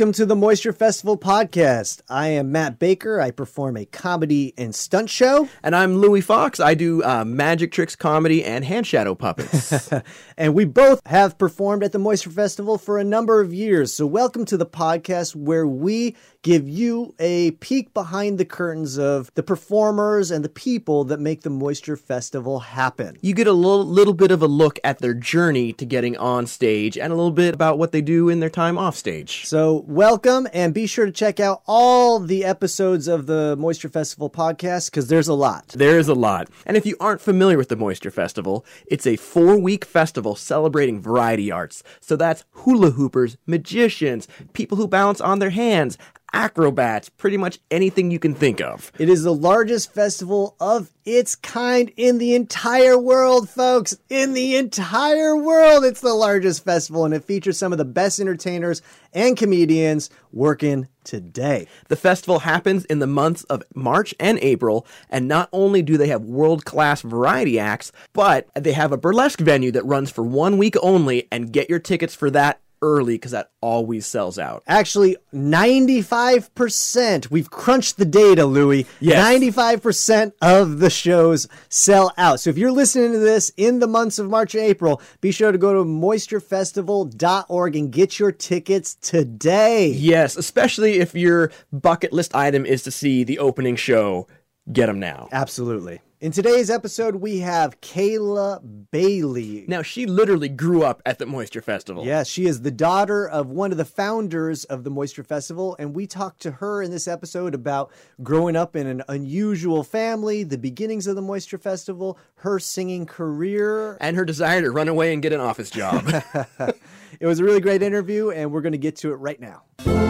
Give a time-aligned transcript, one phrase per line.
[0.00, 2.00] Welcome to the Moisture Festival podcast.
[2.08, 3.20] I am Matt Baker.
[3.20, 5.46] I perform a comedy and stunt show.
[5.62, 6.58] And I'm Louie Foxx.
[6.58, 9.92] I do uh, magic tricks, comedy, and hand shadow puppets.
[10.38, 13.92] and we both have performed at the Moisture Festival for a number of years.
[13.92, 19.30] So, welcome to the podcast where we give you a peek behind the curtains of
[19.34, 23.18] the performers and the people that make the Moisture Festival happen.
[23.20, 26.46] you get a little, little bit of a look at their journey to getting on
[26.46, 29.44] stage and a little bit about what they do in their time off stage.
[29.46, 34.30] So, welcome and be sure to check out all the episodes of the Moisture Festival
[34.30, 35.68] podcast because there's a lot.
[35.68, 36.48] There is a lot.
[36.64, 41.00] And if you aren't familiar with the Moisture Festival, it's a four week festival celebrating
[41.00, 41.82] variety arts.
[42.00, 45.98] So that's hula hoopers, magicians, people who balance on their hands,
[46.32, 48.92] acrobats, pretty much anything you can think of.
[48.98, 53.96] It is the largest festival of its kind in the entire world, folks.
[54.08, 58.20] In the entire world, it's the largest festival, and it features some of the best
[58.20, 61.66] entertainers and comedians working today.
[61.88, 66.08] The festival happens in the months of March and April, and not only do they
[66.08, 70.58] have world class variety acts, but they have a burlesque venue that runs for one
[70.58, 74.62] week only, and get your tickets for that early because that always sells out.
[74.66, 77.30] Actually, 95%.
[77.30, 78.86] We've crunched the data, Louie.
[79.00, 79.24] Yes.
[79.40, 82.40] 95% of the shows sell out.
[82.40, 85.52] So if you're listening to this in the months of March and April, be sure
[85.52, 89.88] to go to moisturefestival.org and get your tickets today.
[89.88, 94.26] Yes, especially if your bucket list item is to see the opening show.
[94.72, 95.28] Get them now.
[95.32, 96.00] Absolutely.
[96.20, 99.64] In today's episode, we have Caela Bailey.
[99.66, 102.04] Now, she literally grew up at the Moisture Festival.
[102.04, 105.96] Yes, she is the daughter of one of the founders of the Moisture Festival, and
[105.96, 107.90] we talked to her in this episode about
[108.22, 113.96] growing up in an unusual family, the beginnings of the Moisture Festival, her singing career.
[113.98, 116.04] And her desire to run away and get an office job.
[117.18, 120.09] It was a really great interview, and we're going to get to it right now.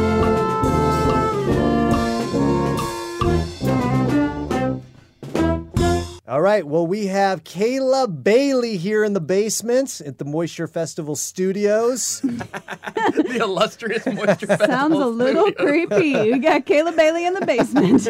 [6.30, 11.16] All right, well, we have Caela Bailey here in the basement at the Moisture Festival
[11.16, 12.20] studios.
[12.20, 14.66] the illustrious Moisture Festival.
[14.68, 15.66] Sounds a little studio.
[15.66, 16.30] creepy.
[16.30, 18.08] We got Caela Bailey in the basement.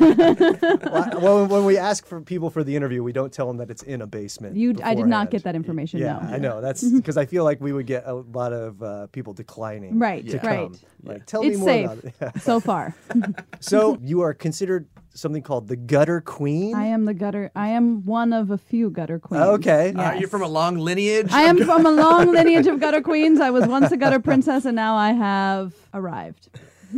[1.23, 3.85] well, when we ask for people for the interview, we don't tell them that it's
[3.85, 4.55] in a basement.
[4.55, 6.01] you, I did not get that information.
[6.01, 6.35] Yeah, no.
[6.35, 6.61] I know.
[6.61, 9.99] That's because I feel like we would get a lot of uh, people declining.
[9.99, 10.71] Right, to right.
[10.71, 10.79] come.
[11.03, 12.15] Like, tell It's me more safe about it.
[12.21, 12.33] Yeah.
[12.41, 12.95] so far.
[13.61, 16.75] So you are considered something called the gutter queen.
[16.75, 17.51] I am the gutter.
[17.55, 19.45] I am one of a few gutter queens.
[19.45, 19.93] Okay.
[19.93, 21.31] Uh, you're from a long lineage.
[21.31, 23.39] I am from a long lineage of gutter queens.
[23.41, 26.49] I was once a gutter princess, and now I have arrived.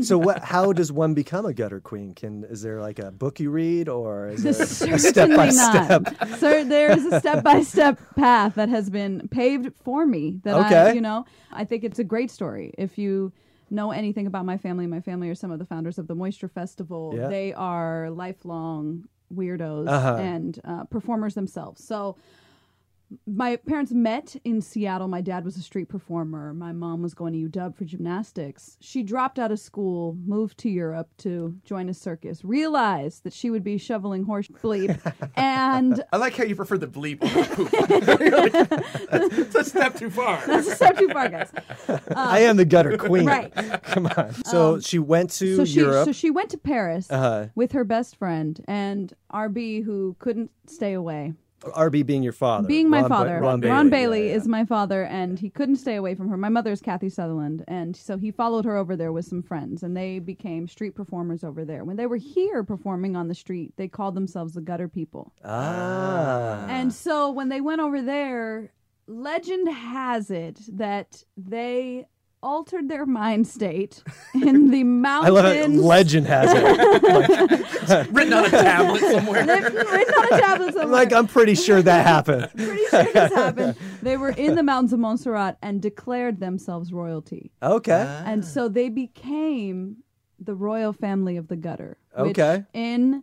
[0.02, 0.44] so what?
[0.44, 2.14] How does one become a gutter queen?
[2.14, 4.52] Can is there like a book you read, or is there
[4.94, 5.84] a step Certainly by not.
[5.84, 6.28] step?
[6.38, 10.38] Sir, there is a step-by-step path that has been paved for me.
[10.44, 12.72] That I, you know, I think it's a great story.
[12.78, 13.32] If you
[13.72, 16.48] know anything about my family, my family are some of the founders of the Moisture
[16.48, 17.12] Festival.
[17.16, 17.28] Yeah.
[17.28, 20.16] They are lifelong weirdos Uh-huh.
[20.20, 21.82] and uh, performers themselves.
[21.84, 22.16] So
[23.26, 25.08] my parents met in Seattle.
[25.08, 26.52] My dad was a street performer.
[26.54, 28.76] My mom was going to UW for gymnastics.
[28.80, 33.50] She dropped out of school, moved to Europe to join a circus, realized that she
[33.50, 34.98] would be shoveling horse bleep,
[35.36, 38.20] and I like how you prefer the bleep over poop.
[38.20, 40.42] You're like, that's, that's a step too far.
[40.46, 41.50] that's a step too far, guys.
[42.16, 43.26] I am the gutter queen.
[43.26, 43.52] Right.
[43.84, 44.32] Come on.
[44.44, 46.04] So she went to So she, Europe.
[46.06, 47.46] so she went to Paris Uh-huh.
[47.54, 51.32] with her best friend and RB, who couldn't stay away.
[51.70, 52.66] RB being your father.
[52.66, 54.36] Being my Ron Ba- father, Ron, Ron Bailey, Bailey, Yeah, yeah.
[54.36, 56.36] is my father, and he couldn't stay away from her.
[56.36, 59.82] My mother is Kathy Sutherland, and so he followed her over there with some friends,
[59.82, 61.84] and they became street performers over there.
[61.84, 65.32] When they were here performing on the street, they called themselves the Gutter People.
[65.44, 66.66] Ah.
[66.68, 68.72] And so when they went over there,
[69.06, 72.06] legend has it that they
[72.42, 74.02] altered their mind state
[74.34, 75.36] in the mountains.
[75.38, 75.76] I mountains.
[75.76, 75.86] love it.
[75.86, 78.08] Legend has it.
[78.12, 79.46] Written on a tablet somewhere.
[79.46, 80.86] They've written on a tablet somewhere.
[80.92, 82.50] like I'm pretty sure that happened.
[82.56, 83.76] pretty sure this happened.
[84.02, 87.52] They were in the mountains of Montserrat and declared themselves royalty.
[87.62, 88.22] Okay.
[88.26, 89.98] And so they became
[90.38, 91.98] the royal family of the gutter.
[92.16, 92.64] which Okay.
[92.72, 93.22] in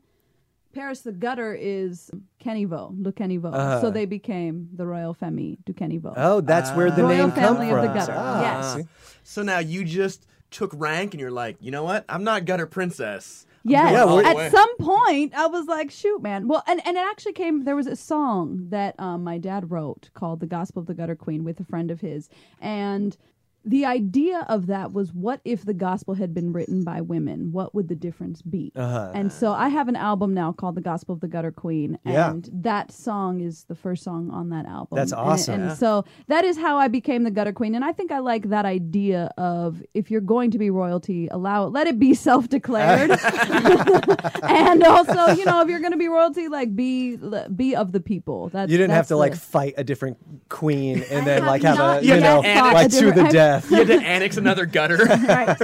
[0.73, 2.11] Paris, the gutter is
[2.43, 3.53] Caniveau, Le Caniveau.
[3.53, 3.81] Uh-huh.
[3.81, 6.13] So they became the royal famille du Caniveau.
[6.15, 7.79] Oh, that's where the Royal name comes family from.
[7.79, 8.13] of the gutter.
[8.15, 8.41] Ah,
[8.77, 8.85] Yes.
[9.23, 12.05] So now you just took rank and you're like, you know what?
[12.09, 13.45] I'm not gutter princess.
[13.63, 13.91] Yes.
[13.91, 16.47] Yeah, At some point, I was like, shoot, man.
[16.47, 20.09] Well, and, and it actually came, there was a song that um, my dad wrote
[20.13, 22.29] called The Gospel of the Gutter Queen with a friend of his.
[22.61, 23.17] And
[23.65, 27.51] the idea of that was what if the gospel had been written by women?
[27.51, 28.71] What would the difference be?
[28.75, 29.11] Uh-huh.
[29.13, 31.99] And so I have an album now called The Gospel of the Gutter Queen.
[32.05, 32.31] Yeah.
[32.31, 34.95] And that song is the first song on that album.
[34.95, 35.53] That's And- awesome.
[35.55, 35.73] And, Yeah.
[35.75, 37.75] so that is how I became the Gutter Queen.
[37.75, 41.65] And I think I like that idea of if you're going to be royalty, allow
[41.67, 43.11] it, let it be self declared.
[44.43, 47.17] and also, you know, if you're going to be royalty, like be
[47.55, 48.49] be of the people.
[48.49, 50.17] That's You didn't have that's to like fight a different
[50.49, 53.11] queen and I then like have not a you know fought like a to the
[53.11, 53.71] different- death.
[53.71, 54.97] You had to annex another gutter.
[55.27, 55.57] right,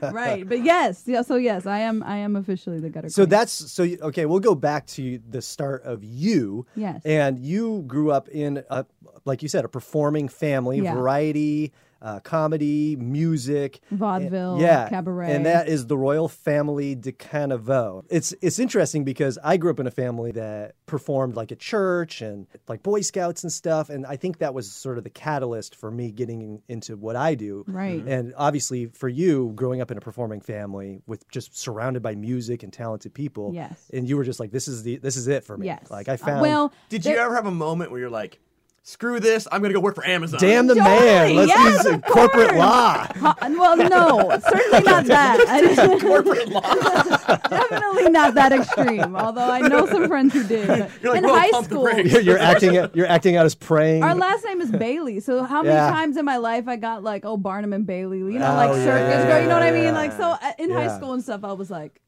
[0.02, 0.48] right.
[0.48, 1.22] But yes, yeah.
[1.22, 2.02] So yes, I am.
[2.02, 3.30] I am officially the Gutter So Queen.
[3.30, 4.26] that's so you- okay.
[4.26, 6.66] We'll go back to the start of you.
[6.76, 7.02] Yes.
[7.04, 8.84] And you grew up in a,
[9.24, 10.94] like you said, a performing family, Yeah.
[10.94, 15.32] variety, uh, comedy, music, Vaudeville, yeah, cabaret.
[15.34, 18.04] and that is the royal family de Caniveau.
[18.10, 22.20] It's it's interesting because I grew up in a family that performed like at church
[22.20, 25.76] and like Boy Scouts and stuff, and I think that was sort of the catalyst
[25.76, 27.64] for me getting into what I do.
[27.68, 28.02] Right.
[28.04, 32.62] And obviously for you, growing up in a performing family with just surrounded by music
[32.62, 33.52] and talented people.
[33.54, 33.90] Yes.
[33.92, 35.66] And you were just like, this is the this is it for me.
[35.66, 35.90] yes.
[35.90, 36.42] Like I Uh, found.
[36.42, 38.40] well, Did you ever have a moment where you're like,
[38.82, 40.40] screw this, I'm gonna go work for Amazon?
[40.40, 41.36] Damn the Totally, man!
[41.36, 43.06] Let's yes, use of corporate law.
[43.14, 45.44] Huh, well, no, certainly not that.
[45.48, 46.60] I- corporate law.
[47.48, 49.14] definitely not that extreme.
[49.16, 50.90] Although I know some friends who did.
[51.02, 51.88] You're like, in high school.
[51.90, 54.02] You're, you're acting out- you're acting out as praying.
[54.02, 55.20] our last name is Bailey.
[55.20, 55.90] So how many Yeah.
[55.90, 58.74] times in my life I got like, oh Barnum and Bailey, you know, Oh, like
[58.74, 59.42] circus yeah, girl.
[59.42, 59.84] You know what I mean?
[59.84, 59.92] yeah.
[59.92, 62.00] Like so uh, in high school and stuff, I was like.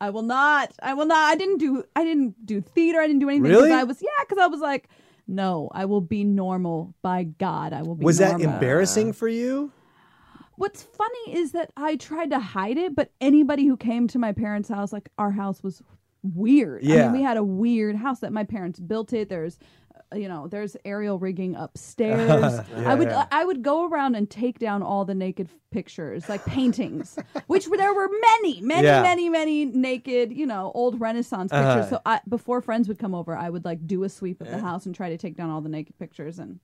[0.00, 0.72] I will not.
[0.82, 1.30] I will not.
[1.32, 1.84] I didn't do.
[1.94, 2.98] I didn't do theater.
[2.98, 3.52] I didn't do anything.
[3.52, 3.70] 'cause Really?
[3.72, 4.08] I was yeah.
[4.28, 4.88] Because I was like,
[5.26, 5.70] no.
[5.72, 6.94] I will be normal.
[7.02, 8.04] By God, I will be.
[8.04, 9.72] was that embarrassing for you?
[10.56, 14.32] What's funny is that I tried to hide it, but anybody who came to my
[14.32, 15.82] parents' house, like our house was
[16.22, 16.84] weird.
[16.84, 17.02] I Yeah.
[17.04, 19.28] mean, we had a weird house that my parents built it.
[19.28, 19.58] There's
[20.14, 22.60] you know, there's aerial rigging upstairs.
[22.76, 23.26] I would yeah.
[23.30, 27.76] I would go around and take down all the naked pictures, like paintings, which were,
[27.76, 29.02] there were many, many, Yeah.
[29.02, 31.74] many, many naked, you know, old Renaissance Uh-huh.
[31.74, 31.90] pictures.
[31.90, 34.58] So I, before friends would come over, I would like do a sweep of the
[34.58, 36.60] house and try to take down all the naked pictures and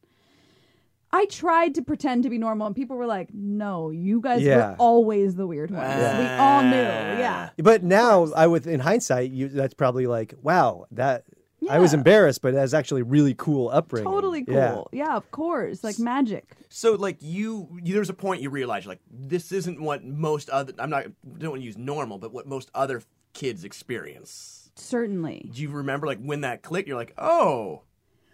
[1.10, 4.56] I tried to pretend to be normal, and people were like, "No, you guys Yeah.
[4.56, 5.96] were always the weird ones.
[6.18, 6.76] We all knew,
[7.18, 11.24] yeah." But now, I with in hindsight, you that's probably like, wow, that
[11.70, 14.10] I was embarrassed, but that's actually really cool upbringing.
[14.10, 14.88] Totally cool.
[14.92, 15.06] Yeah.
[15.06, 15.16] Yeah.
[15.16, 16.44] of course, like magic.
[16.68, 20.72] So like you, you there's a point you realize like this isn't what most other
[20.78, 21.06] I'm not
[21.38, 24.70] don't want to use normal, but what most other kids experience.
[24.76, 25.50] Certainly.
[25.52, 26.88] Do you remember like when that clicked?
[26.88, 27.82] You're like, oh,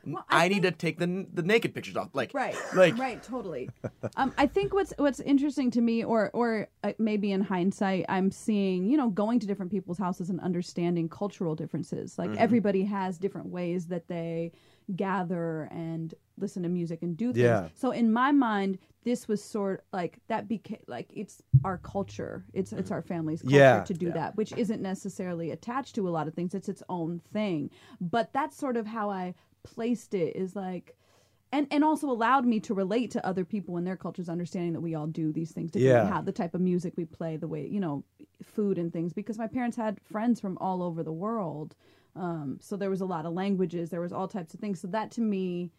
[0.06, 2.10] Well, I, I need to take the the naked pictures off.
[2.14, 2.56] Like Right.
[2.74, 3.22] like right.
[3.22, 3.70] Totally.
[4.16, 8.30] Um, I think what's what's interesting to me, or or uh, maybe in hindsight, I'm
[8.30, 12.18] seeing you know going to different people's houses and understanding cultural differences.
[12.18, 14.52] Like everybody has different ways that they
[14.94, 17.38] gather and listen to music and do things.
[17.44, 17.68] Yeah.
[17.74, 22.44] So in my mind, this was sort like that became like it's our culture.
[22.52, 23.84] It's it's our family's culture Yeah.
[23.84, 26.54] to do that, which isn't necessarily attached to a lot of things.
[26.54, 27.70] It's its own thing.
[28.00, 29.34] But that's sort of how I
[29.64, 30.96] placed it is like
[31.50, 34.80] and and also allowed me to relate to other people and their cultures understanding that
[34.80, 36.06] we all do these things differently.
[36.08, 36.12] Yeah.
[36.12, 38.04] how the type of music we play the way you know
[38.42, 41.74] food and things because my parents had friends from all over the world.
[42.16, 44.80] Um, so there was a lot of languages there was all types of things.
[44.80, 45.70] So that to me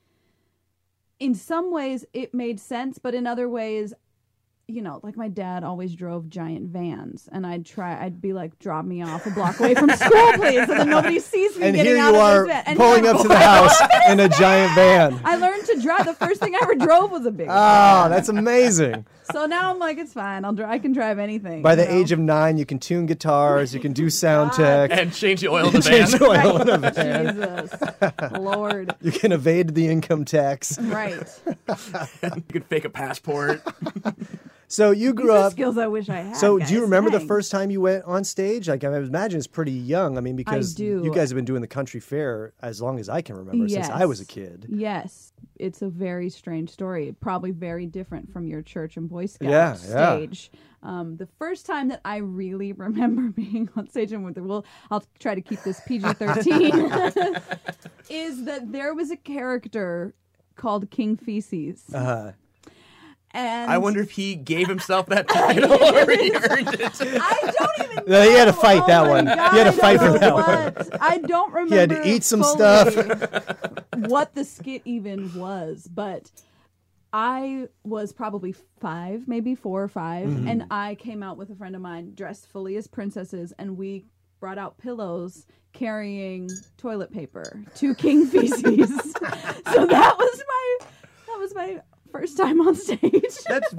[1.20, 3.94] in some ways it made sense but in other ways
[4.68, 8.58] you know like my dad always drove giant vans and i'd try i'd be like
[8.58, 11.76] drop me off a block away from school please so that nobody sees me And
[11.76, 13.80] getting here out you of are this van and pulling here up to the house
[14.10, 15.20] in a giant van.
[15.26, 16.06] I learned to drive.
[16.06, 17.48] The first thing I ever drove was a big.
[17.50, 19.06] Oh, that's amazing.
[19.32, 20.46] So now I'm like, it's fine.
[20.46, 21.64] I'll dri- I can drive anything.
[21.64, 21.90] By the know?
[21.90, 25.48] age of nine, you can tune guitars, you can do sound tech, and change the
[25.48, 26.08] oil of the van.
[26.08, 27.36] change oil in a van.
[27.36, 30.78] Jesus, Lord, You can evade the income tax.
[30.80, 31.28] right?
[31.48, 33.64] you can fake a passport.
[34.76, 35.52] So you These grew are up.
[35.54, 36.36] skills I wish I had.
[36.36, 38.68] So do you remember the first time you went on stage?
[38.68, 40.18] Like I imagine it's pretty young.
[40.18, 41.02] I mean, because do.
[41.02, 43.88] you guys have been doing the country fair as long as I can remember, since
[43.90, 44.66] I was a kid.
[44.70, 47.16] Yes, it's a very strange story.
[47.22, 50.16] Probably very different from your church and Boy Scout Yeah, yeah.
[50.18, 50.52] stage.
[50.84, 55.06] Um, the first time that I really remember being on stage and with well, I'll
[55.20, 56.76] try to keep this PG thirteen,
[58.10, 60.14] is that there was a character
[60.58, 62.34] called King Feces, Uh,
[63.36, 67.02] and I wonder if he gave himself that title or he earned it.
[67.02, 68.04] I don't even.
[68.08, 69.26] No, he had to fight Oh that one.
[69.26, 71.02] God, He had to fight for that what.
[71.02, 71.74] I don't remember.
[71.74, 72.94] He had to eat some stuff.
[73.96, 76.30] what the skit even was, but
[77.12, 80.48] I was probably five, maybe four or 5 Mm-hmm.
[80.48, 84.06] and I came out with a friend of mine dressed fully as princesses, and we
[84.40, 88.64] brought out pillows carrying toilet paper to King Feces.
[88.90, 90.78] so that was my
[91.28, 91.82] that was my
[92.16, 93.00] first time on stage.
[93.48, 93.74] That's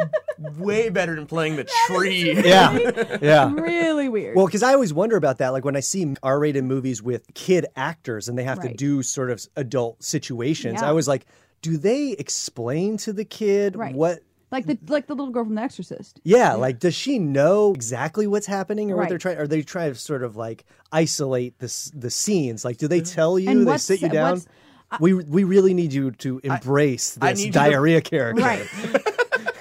[0.58, 2.32] way better than playing the tree.
[2.32, 3.52] Yeah, yeah.
[3.52, 4.36] really weird.
[4.36, 5.50] Well, because I always wonder about that.
[5.50, 9.30] Like when I see R-rated movies with kid actors and they have to do sort
[9.30, 10.88] of adult situations, Yeah.
[10.88, 11.26] I was like,
[11.62, 13.94] do they explain to the kid Right.
[13.94, 14.20] what?
[14.52, 16.20] like the like the little girl from The Exorcist.
[16.22, 19.38] Yeah, like does she know exactly what's happening, or what they're trying?
[19.38, 22.64] Are they trying to sort of like isolate the the scenes?
[22.64, 23.14] Like, do they mm-hmm.
[23.14, 23.50] tell you?
[23.50, 24.40] And they sit you down.
[24.98, 28.42] What's- we we really need you to embrace I this need you to- diarrhea character.
[28.42, 28.66] Right.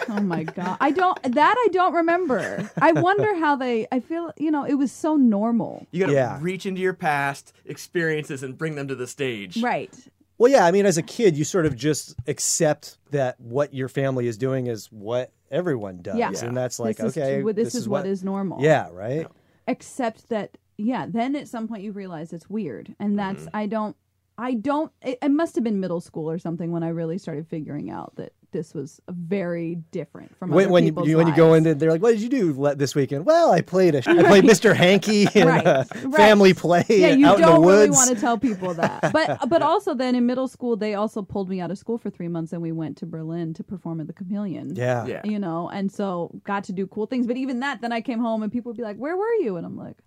[0.10, 0.78] oh my god.
[0.80, 2.70] I don't that I don't remember.
[2.82, 5.86] I wonder how they I feel you know, it was so normal.
[5.92, 6.38] You gotta Yeah.
[6.42, 9.62] reach into your past experiences and bring them to the stage.
[9.62, 9.94] Right.
[10.38, 13.88] Well, yeah, I mean, as a kid, you sort of just accept that what your
[13.88, 16.32] family is doing is what everyone does, Yeah.
[16.44, 18.62] and that's like this okay, is, this, is, what is normal.
[18.62, 19.28] Yeah, right.
[19.66, 22.94] Except that yeah, then at some point you realize it's weird.
[23.00, 23.56] And that's Mm-hmm.
[23.56, 23.96] I don't
[24.38, 27.48] I don't it, it must have been middle school or something when I really started
[27.48, 31.36] figuring out that this was very different from When, other when you people's when you
[31.36, 31.66] go lives.
[31.66, 34.46] into, they're like, "What did you do this weekend?" Well, I played a, I played
[34.46, 34.74] Mr.
[34.74, 36.16] Hanky in Right, a right.
[36.16, 39.12] family play yeah, you out in the don't really want to tell people that.
[39.14, 42.10] But but also then in middle school they also pulled me out of school for
[42.10, 44.74] three months and we went to Berlin to perform at the Chameleon.
[44.76, 45.22] yeah, Yeah.
[45.26, 47.28] You know, and so got to do cool things.
[47.28, 49.58] But even that, then I came home and people would be like, "Where were you?"
[49.58, 49.98] And I'm like,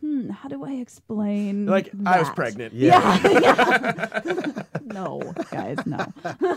[0.00, 2.74] "Hmm, how do I explain?" Like I was pregnant.
[2.74, 3.18] yeah.
[3.28, 4.62] Yeah.
[4.84, 6.04] no, guys, no.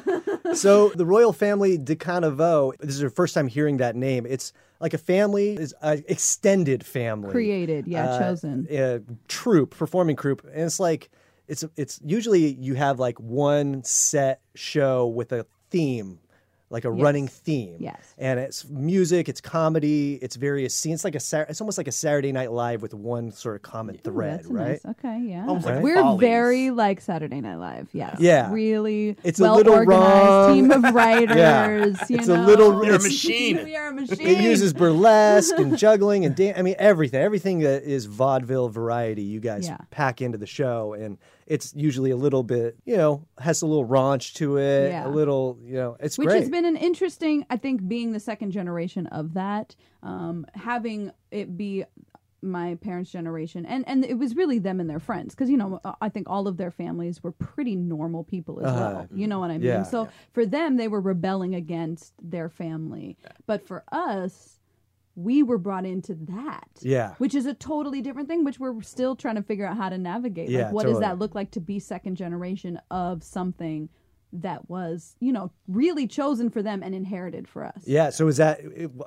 [0.53, 2.73] so the royal family de Caniveau.
[2.79, 4.25] This is your first time hearing that name.
[4.27, 8.67] It's like a family, is an extended family, Created, yeah, uh, chosen.
[8.69, 11.09] a troupe, performing troupe, and it's like
[11.47, 16.19] it's it's usually you have like one set show with a theme,
[16.73, 17.77] like a running theme.
[17.79, 18.13] Yes.
[18.17, 20.95] and it's music, it's comedy, it's various scenes.
[20.95, 23.97] It's like a it's almost like a Saturday Night Live with one sort of common
[23.99, 24.67] thread, that's a right?
[24.83, 25.45] nice- okay, yeah.
[25.47, 26.19] Almost like We're Follies.
[26.19, 27.87] very like Saturday Night Live.
[27.93, 28.17] Yes.
[28.19, 28.51] Yeah.
[28.51, 30.53] Really It's a little organized wrong.
[30.55, 31.97] teem of writers.
[32.09, 33.63] you It's a little- You're a machine.
[33.63, 34.17] we are a machine.
[34.19, 36.57] It uses burlesque and juggling and dance.
[36.57, 39.21] I mean everything, everything that is vaudeville variety.
[39.23, 39.77] You guys Yeah.
[39.91, 43.85] pack into the show, and it's usually a little bit, you know, has a little
[43.87, 45.07] raunch to it, Yeah.
[45.07, 46.39] a little, you know, it's which great.
[46.41, 51.55] has been an interesting i think being the second generation of that um, having it
[51.57, 51.83] be
[52.41, 55.79] my parents generation and and it was really them and their friends because you know
[56.01, 59.49] i think all of their families were pretty normal people as well you know what
[59.49, 59.61] i mean.
[59.67, 59.83] Yeah.
[59.83, 64.59] so for them they were rebelling against their family but for us
[65.15, 67.13] we were brought into that Yeah.
[67.19, 69.97] which is a totally different thing which we're still trying to figure out how to
[69.97, 73.89] navigate Yeah, like what does that look like to be second generation of something
[74.35, 78.09] that was you know really chosen for them and inherited for us yeah.
[78.09, 78.61] So is that?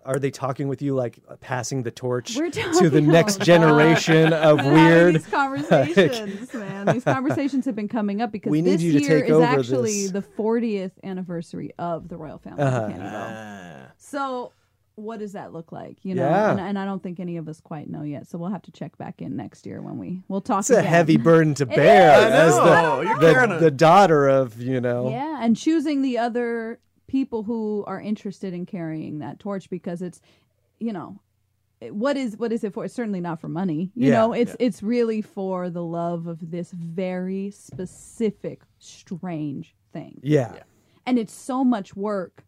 [0.04, 5.16] Are they talking with you like passing the torch to the next generation of weird?
[5.16, 6.86] these conversations, man.
[6.86, 10.12] These conversations have been coming up because We this year is actually this.
[10.12, 12.62] the 40th anniversary of the royal family.
[12.62, 13.86] Uh-huh.
[13.96, 14.52] So,
[14.96, 15.98] what does that look like?
[16.02, 16.50] You know, Yeah.
[16.52, 18.26] and, and I don't think any of us quite know yet.
[18.26, 20.68] So we'll have to check back in next year when we we'll talk.
[20.68, 20.78] About.
[20.78, 25.10] It's a heavy burden to bear as the the, the daughter of you know.
[25.10, 30.20] Yeah, and choosing the other people who are interested in carrying that torch because it's,
[30.80, 31.20] you know,
[31.90, 32.84] what is what is it for?
[32.86, 33.92] It's certainly not for money.
[33.94, 40.20] You Yeah, know, it's it's really for the love of this very specific, strange thing,
[40.22, 40.54] Yeah.
[41.04, 42.44] and it's so much work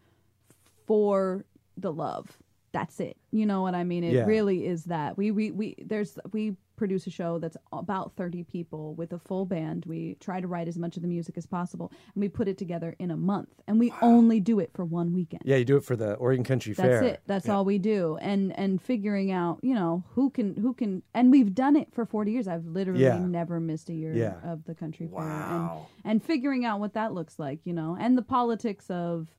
[0.86, 1.44] for
[1.80, 2.38] the love.
[2.72, 3.16] That's it.
[3.30, 4.04] You know what I mean?
[4.04, 4.26] It Yeah.
[4.26, 5.16] really is that.
[5.16, 9.44] We we we there's we produce a show that's about 30 people with a full
[9.44, 9.84] band.
[9.84, 12.56] We try to write as much of the music as possible and we put it
[12.56, 13.48] together in a month.
[13.66, 15.42] And we only do it for one weekend.
[15.44, 17.00] Yeah, you do it for the Oregon Country Fair.
[17.00, 17.20] That's it.
[17.26, 18.16] That's all we do.
[18.20, 22.04] And and figuring out, you know, who can who can and we've done it for
[22.04, 22.46] 40 years.
[22.46, 23.18] I've literally Yeah.
[23.18, 24.34] never missed a year Yeah.
[24.44, 25.16] of the country fair.
[25.16, 25.86] Wow.
[26.04, 29.34] And and figuring out what that looks like, you know, and the politics of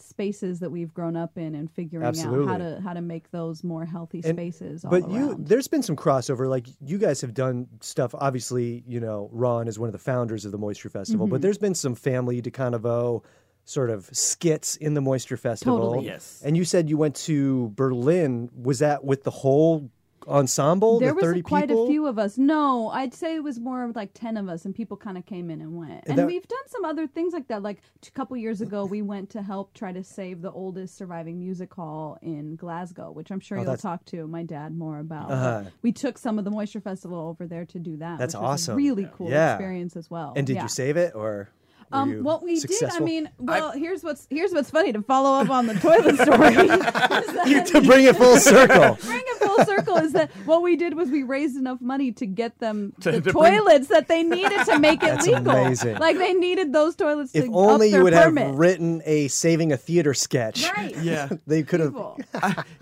[0.00, 3.64] spaces that we've grown up in and figuring out how to how to make those
[3.64, 6.48] more healthy And- spaces all But you, there's been some crossover.
[6.48, 8.14] Like you guys have done stuff.
[8.14, 11.26] Obviously, you know, Ron is one of the founders of the Moisture Festival.
[11.26, 11.32] Mm-hmm.
[11.32, 13.22] But there's been some family DeCanavo
[13.64, 15.78] sort of skits in the Moisture Festival.
[15.78, 16.06] Totally.
[16.06, 16.42] Yes.
[16.44, 18.50] And you said you went to Berlin.
[18.54, 19.90] Was that with the whole
[20.26, 20.98] ensemble?
[21.00, 21.84] there the was 30 quite people?
[21.84, 22.38] a few of us.
[22.38, 25.26] No, I'd say it was more of like 10 of us and people kind of
[25.26, 26.04] came in and went.
[26.06, 27.62] And that- we've done some other things like that.
[27.62, 31.38] Like a couple years ago, we went to help try to save the oldest surviving
[31.38, 35.30] music hall in Glasgow, which I'm sure you'll Oh, talk to my dad more about.
[35.30, 35.64] Uh-huh.
[35.82, 38.18] We took some of the Moisture Festival over there to do that.
[38.18, 38.74] That's which was awesome.
[38.74, 39.54] a really cool Yeah.
[39.54, 40.32] experience as well.
[40.36, 40.62] And did Yeah.
[40.62, 41.48] you save it or?
[41.94, 42.88] Were Um, what we successful?
[42.90, 46.16] did, I mean, well, here's what's here's what's funny to follow up on the toilet
[46.16, 46.54] story.
[46.56, 48.98] is that- to bring it full circle.
[49.06, 52.26] bring it full circle is that what we did was we raised enough money to
[52.26, 55.50] get them To- the to bring- toilets that they needed to make it That's legal.
[55.50, 55.96] amazing.
[55.98, 57.38] Like they needed those toilets to.
[57.38, 58.46] if to only up you would permit.
[58.48, 60.68] have written a saving a theater sketch.
[60.76, 60.96] right.
[61.02, 61.28] Yeah.
[61.46, 61.94] They could have.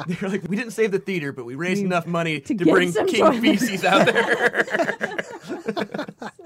[0.06, 2.92] They're like, we didn't save the theater, but we raised enough money to, get bring
[2.92, 4.64] some King toilets." feces out there.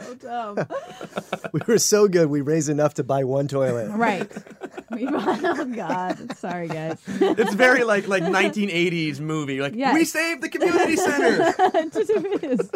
[0.07, 0.67] So dumb.
[1.53, 2.29] We were so good.
[2.29, 3.91] We raised enough to buy one toilet.
[3.91, 4.31] Right.
[4.89, 6.37] We, oh God.
[6.39, 6.99] Sorry, guys.
[7.09, 9.61] it's very like like 1980s movie.
[9.61, 9.95] Like Yes.
[9.95, 11.55] we saved the community center.
[11.59, 12.71] it is.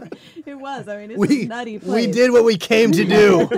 [0.45, 0.89] It was.
[0.89, 3.49] I mean, it's We a nutty we did what we came to do.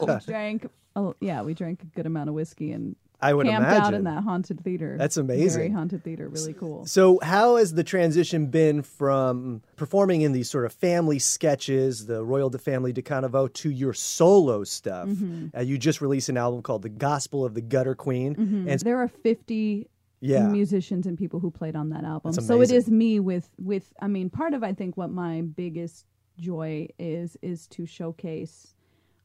[0.00, 0.68] We drank.
[0.96, 4.04] Oh yeah, we drank a good amount of whiskey and I would camped out in
[4.04, 4.96] that haunted theater.
[4.98, 5.60] That's amazing.
[5.60, 6.28] Very haunted theater.
[6.28, 6.84] Really cool.
[6.86, 12.24] So, how has the transition been from performing in these sort of family sketches, the
[12.24, 15.08] Royal de Family de Caniveau, to your solo stuff?
[15.08, 15.56] Mm-hmm.
[15.56, 18.34] Uh, you just released an album called "The Gospel of the Gutter Queen,"
[18.68, 19.88] and There are fifty
[20.20, 22.32] yeah, musicians and people who played on that album.
[22.32, 26.06] So it is me with with I mean part of I think what my biggest
[26.38, 28.73] joy is is to showcase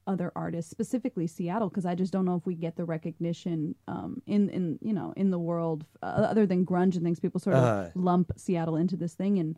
[0.09, 4.11] other artists, specifically Seattle, because I just don't know if we get the recognition um,
[4.25, 7.19] in in you know in the world uh, other than grunge and things.
[7.19, 7.89] People sort of Uh-huh.
[7.95, 9.55] lump Seattle into this thing, and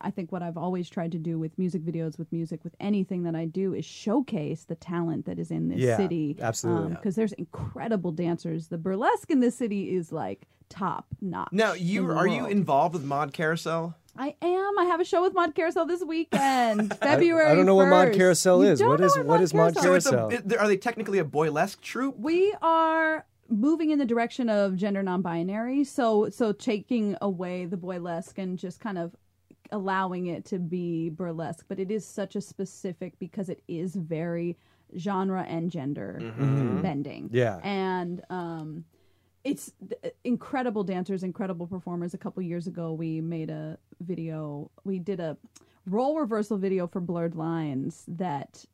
[0.00, 3.22] I think what I've always tried to do with music videos, with music, with anything
[3.24, 6.36] that I do, is showcase the talent that is in this Yeah, city.
[6.40, 6.86] absolutely.
[6.86, 8.68] Um, because there's incredible dancers.
[8.68, 11.48] The burlesque in this city is like top notch.
[11.52, 13.94] Now you the are you involved with Mod Carousel?
[14.16, 14.78] I am.
[14.78, 17.50] I have a show with Mod Carousel this weekend, February.
[17.50, 18.78] I don't know what Mod Carousel is.
[18.78, 20.28] don't What know is- what is Mod Carousel?
[20.30, 22.16] it's a, are they technically a boylesque troupe?
[22.18, 25.84] We are moving in the direction of gender non-binary.
[25.84, 29.14] So, so taking away the boylesque and just kind of
[29.72, 31.64] allowing it to be burlesque.
[31.68, 34.56] But it is such a specific because it is very
[34.96, 36.18] genre and gender
[36.82, 37.30] bending.
[37.32, 37.58] Yeah.
[37.62, 38.84] and um
[39.42, 39.72] it's
[40.24, 45.36] incredible dancers incredible performers a couple years ago we made a video we did a
[45.86, 48.64] role reversal video for blurred lines that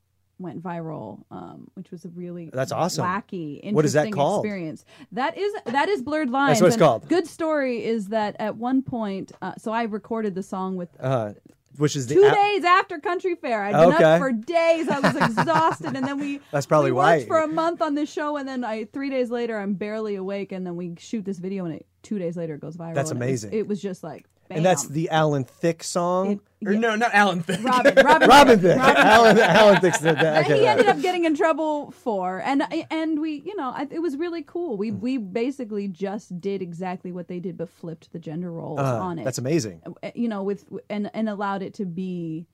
[0.40, 3.04] went viral um, which was a really That's awesome.
[3.04, 4.44] wacky interesting What is that called?
[4.44, 7.08] experience that is that is blurred lines That's what it's called.
[7.08, 11.34] good story is that at one point uh, so i recorded the song with uh,
[11.76, 13.62] which is two app- days after Country Fair.
[13.62, 14.04] I'd been Okay.
[14.04, 14.88] up for days.
[14.88, 17.24] I was exhausted, and then we That's probably we why.
[17.24, 20.50] for a month on this show, and then I three days later I'm barely awake,
[20.52, 22.94] and then we shoot this video, and it, two days later it goes viral.
[22.94, 23.52] That's and it was- amazing.
[23.60, 24.56] It was, just like, bam.
[24.58, 26.32] and that's the Alan Thicke song.
[26.32, 27.64] It- Or no, not Alan Thicke.
[27.64, 27.94] Robin.
[28.04, 28.28] Robin.
[28.28, 28.76] Robin Thicke.
[28.78, 28.96] Thicke.
[28.98, 30.72] Alan, Alan Thicke's the, the, that okay, he right.
[30.72, 34.42] ended up getting in trouble for, and and we, you know, I, it was really
[34.42, 34.76] cool.
[34.76, 39.00] We we basically just did exactly what they did, but flipped the gender roles Uh,
[39.00, 39.24] on it.
[39.24, 39.80] That's amazing.
[40.02, 42.46] uh, you know with and and allowed it to be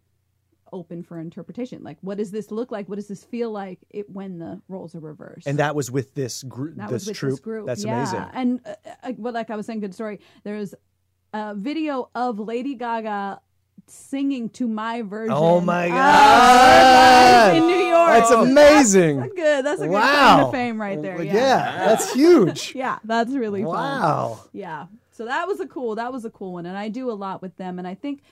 [0.72, 4.11] open for interpretation like what does this look like what does this feel like it
[4.11, 7.16] when the roles are reversed And that was with this group, that this was with
[7.16, 7.30] troupe.
[7.35, 7.96] this group That's yeah.
[8.02, 8.28] amazing.
[8.35, 10.74] and uh, uh, well like i was saying good story there's
[11.37, 13.40] a video of lady gaga
[13.88, 17.57] singing to my version Oh my of God.
[17.57, 19.20] in new york That's amazing.
[19.20, 20.37] that's good that's a good wow.
[20.37, 22.75] claim to fame right there Well, yeah that's huge.
[22.75, 24.40] yeah that's really fun wow.
[24.53, 24.87] yeah.
[25.12, 27.40] So that was a cool that was a cool one and I do a lot
[27.42, 28.22] with them and I think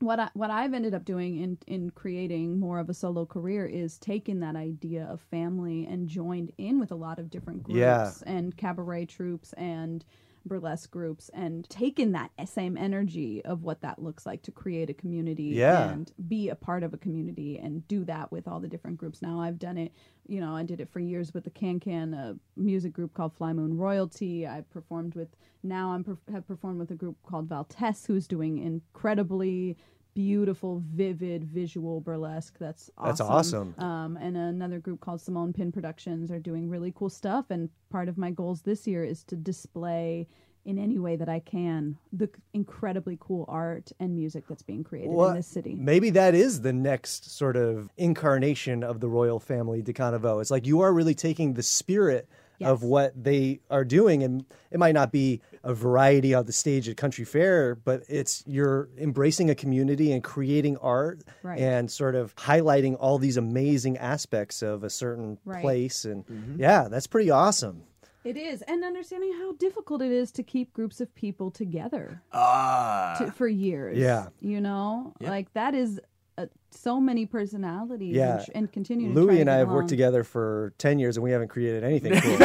[0.00, 3.66] what I what I've ended up doing in in creating more of a solo career
[3.66, 7.78] is taking that idea of family and joined in with a lot of different groups
[7.78, 8.12] Yeah.
[8.26, 10.04] and cabaret troops and
[10.48, 14.94] burlesque groups and taken that same energy of what that looks like to create a
[14.94, 15.90] community Yeah.
[15.90, 19.22] and be a part of a community and do that with all the different groups.
[19.22, 19.92] Now I've done it,
[20.26, 23.34] you know, I did it for years with the Can Can a music group called
[23.34, 24.46] Fly Moon Royalty.
[24.46, 25.28] I performed with
[25.62, 29.76] now I'm have performed with a group called Valtes, who's doing incredibly
[30.18, 32.56] beautiful, vivid visual burlesque.
[32.58, 33.06] That's awesome.
[33.06, 33.74] That's awesome.
[33.78, 37.46] Um, and another group called Simone Pin Productions are doing really cool stuff.
[37.50, 40.26] And part of my goals this year is to display
[40.64, 45.12] in any way that I can the incredibly cool art and music that's being created
[45.12, 45.76] Well, in this city.
[45.78, 50.40] Maybe that is the next sort of incarnation of the royal family de Caniveau.
[50.40, 52.28] It's like you are really taking the spirit
[52.60, 56.88] of what they are doing, and it might not be a variety on the stage
[56.88, 61.58] at Country Fair, but it's you're embracing a community and creating art Right.
[61.60, 65.62] and sort of highlighting all these amazing aspects of a certain Right.
[65.62, 66.04] place.
[66.04, 66.24] And
[66.58, 67.82] yeah, that's pretty awesome.
[68.24, 73.14] It is, and understanding how difficult it is to keep groups of people together Ah.
[73.18, 73.96] to, for years.
[73.96, 74.28] Yeah.
[74.40, 75.30] you know, Yeah.
[75.30, 76.00] like that is
[76.38, 78.36] uh, so many personalities Yeah.
[78.36, 81.16] and, and continue to Louie try and I get have worked together for 10 years
[81.16, 82.36] and we haven't created anything cool.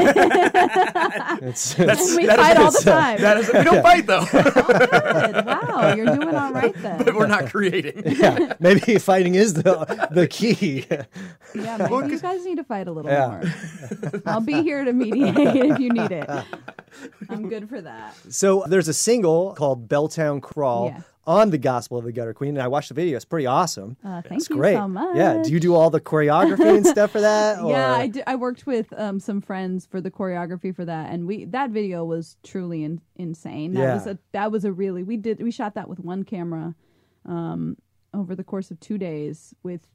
[1.41, 3.19] it's, we that fight all the time.
[3.21, 5.45] That is, we don't fight though, Good.
[5.45, 7.03] Wow, you're doing all right then.
[7.03, 8.01] but we're not creating.
[8.17, 10.85] yeah, maybe fighting is the the key.
[10.89, 11.05] Yeah,
[11.89, 13.27] maybe you guys need to fight a little Yeah.
[14.01, 14.21] more.
[14.25, 16.29] I'll be here to mediate if you need it.
[17.29, 18.15] I'm good for that.
[18.29, 21.01] So there's a single called Belltown Crawl Yeah.
[21.25, 23.15] On the Gospel of the Gutter Queen, and I watched the video.
[23.15, 23.95] It's pretty awesome.
[24.03, 24.75] Uh, thank it's you great.
[24.75, 25.15] so much.
[25.15, 25.41] Yeah.
[25.41, 27.57] Do you do all the choreography and stuff for that?
[27.63, 31.11] Yeah, or- I, d- I worked with um, some friends for the choreography for that,
[31.13, 33.73] and we that video was truly in, insane.
[33.73, 33.93] That Yeah.
[33.93, 36.75] was a that was a really we did we shot that with one camera,
[37.25, 37.77] um,
[38.13, 39.87] over the course of two days with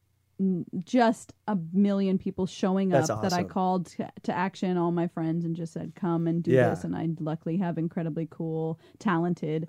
[0.84, 4.76] just a million people showing up that I called to, to action.
[4.76, 6.70] All my friends and just said, "Come and do Yeah.
[6.70, 9.66] this." And I luckily have incredibly cool, talented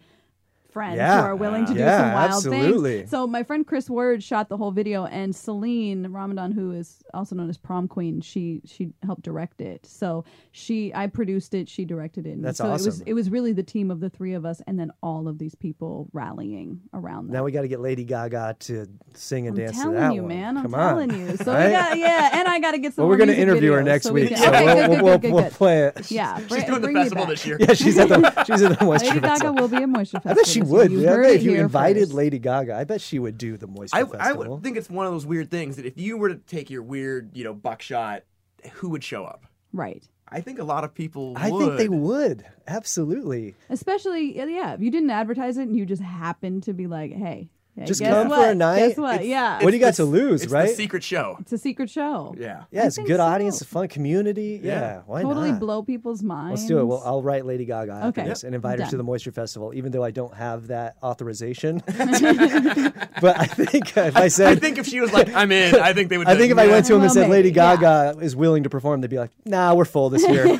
[0.69, 1.21] friends Yeah.
[1.21, 2.97] who are willing to do Yeah, some wild absolutely.
[2.99, 3.09] things.
[3.11, 7.35] So my friend Chris Word shot the whole video, and Celene Ramadan, who is also
[7.35, 9.85] known as Prom Queen, she she helped direct it.
[9.85, 12.31] So she, I produced it, she directed it.
[12.31, 13.03] And That's so It was awesome.
[13.07, 15.55] it was really the team of the three of us, and then all of these
[15.55, 17.33] people rallying around that.
[17.33, 19.71] Now we got to get Lady Gaga to sing and dance.
[19.71, 20.29] I'm dance to telling that you, one.
[20.29, 20.57] man.
[20.57, 21.19] I'm Come telling on.
[21.19, 21.37] you.
[21.43, 21.67] So Right?
[21.67, 23.03] we got yeah, and I got to get some.
[23.03, 25.01] Well, we're going going to to interview her next week, so okay, we'll, good, good,
[25.03, 26.11] we'll, good, good, we'll play it.
[26.11, 27.57] Yeah, She's bring- doing the bring me festival this year.
[27.59, 30.19] Yeah, she's at the she's at the Moisture Lady Gaga will be a Moisture I
[30.21, 30.35] Festival.
[30.35, 30.91] bet she this would.
[30.91, 31.01] year.
[31.01, 32.13] Yeah, I heard bet it if you invited first.
[32.13, 35.05] Lady Gaga, I bet she would do the Moisture I, I would think it's one
[35.05, 38.23] of those weird things that if you were to take your weird, you know, buckshot,
[38.73, 39.45] who would show up?
[39.73, 40.03] Right.
[40.27, 41.33] I think a lot of people.
[41.35, 42.45] I think they would.
[42.67, 43.55] Absolutely.
[43.69, 47.11] Especially, yeah, yeah, if you didn't advertise it and you just happened to be like,
[47.11, 48.89] hey, hey, Just guess come for a night.
[48.89, 49.15] Guess what?
[49.15, 49.63] It's- yeah.
[49.63, 50.67] What do you got It's to the- lose, it's right?
[50.69, 51.37] The secret show.
[51.39, 52.35] it's a secret show.
[52.37, 52.63] Yeah.
[52.71, 53.23] Yeah, I it's a good so.
[53.23, 54.59] audience, a fun community.
[54.63, 55.01] Yeah, Yeah.
[55.05, 55.59] why totally not?
[55.59, 56.61] blow people's minds.
[56.61, 56.85] Let's do it.
[56.85, 58.29] Well, I'll write Lady Gaga after Okay.
[58.29, 61.81] this and invite her to the Moisture Festival, even though I don't have that authorization.
[63.21, 65.75] but I think if I said, I said, think if she was like, "I'm in,"
[65.75, 66.27] I think they would.
[66.27, 67.75] I think if I went to him and Well, said Lady maybe, yeah.
[67.77, 70.45] Gaga is willing to perform, they'd be like, "Nah, we're full this year."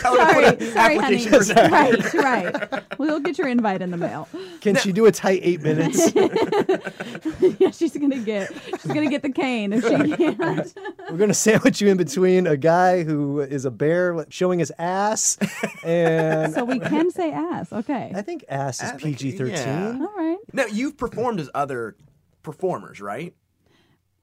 [0.00, 1.26] sorry, sorry, honey.
[1.70, 2.82] right, right.
[2.98, 4.28] We'll get your invite in the mail.
[4.60, 6.12] Can she do a tight eight minutes?
[7.58, 10.74] yeah, she's gonna get, she's gonna get the cane if she can't.
[11.10, 15.38] We're gonna sandwich you in between a guy who is a bear showing his ass,
[15.84, 17.72] and so we can say ass.
[17.72, 18.12] Okay.
[18.14, 19.56] I think ass is PG thirteen.
[19.56, 19.98] yeah.
[20.00, 20.38] All right.
[20.52, 21.96] Now you've performed as other
[22.42, 23.34] performers, right?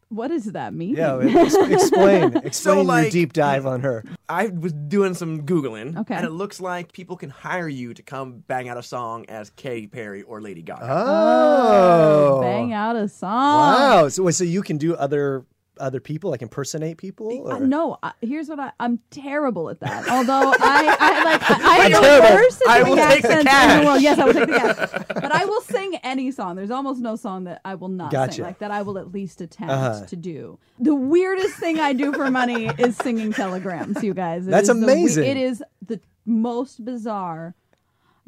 [0.10, 0.96] What does that mean?
[0.96, 4.04] Yeah, ex- explain explain your like- deep dive on her.
[4.28, 6.16] I was doing some googling, Okay.
[6.16, 9.50] and it looks like people can hire you to come bang out a song as
[9.52, 10.88] Katy Perry or Lady Gaga.
[10.90, 13.30] Oh, oh Bang out a song.
[13.32, 14.10] Wow.
[14.10, 15.46] So, so you can do other
[15.80, 17.30] other people, like impersonate people?
[17.48, 20.08] Uh, or- no, I, here's what I, I'm terrible at that.
[20.10, 22.36] Although I, I like, I, I am the terrible.
[22.36, 23.80] worst I at will doing take the accents in cash.
[23.82, 24.02] the world.
[24.02, 25.06] Yes, I will take the cash.
[25.22, 26.56] But I will sing any song.
[26.56, 28.34] There's almost no song that I will not Gotcha.
[28.34, 30.06] sing, like that I will at least attempt Uh-huh.
[30.06, 30.60] to do.
[30.80, 34.48] The weirdest thing I do for money is singing telegrams, you guys.
[34.48, 35.24] It That's is the amazing.
[35.26, 37.56] it is the most bizarre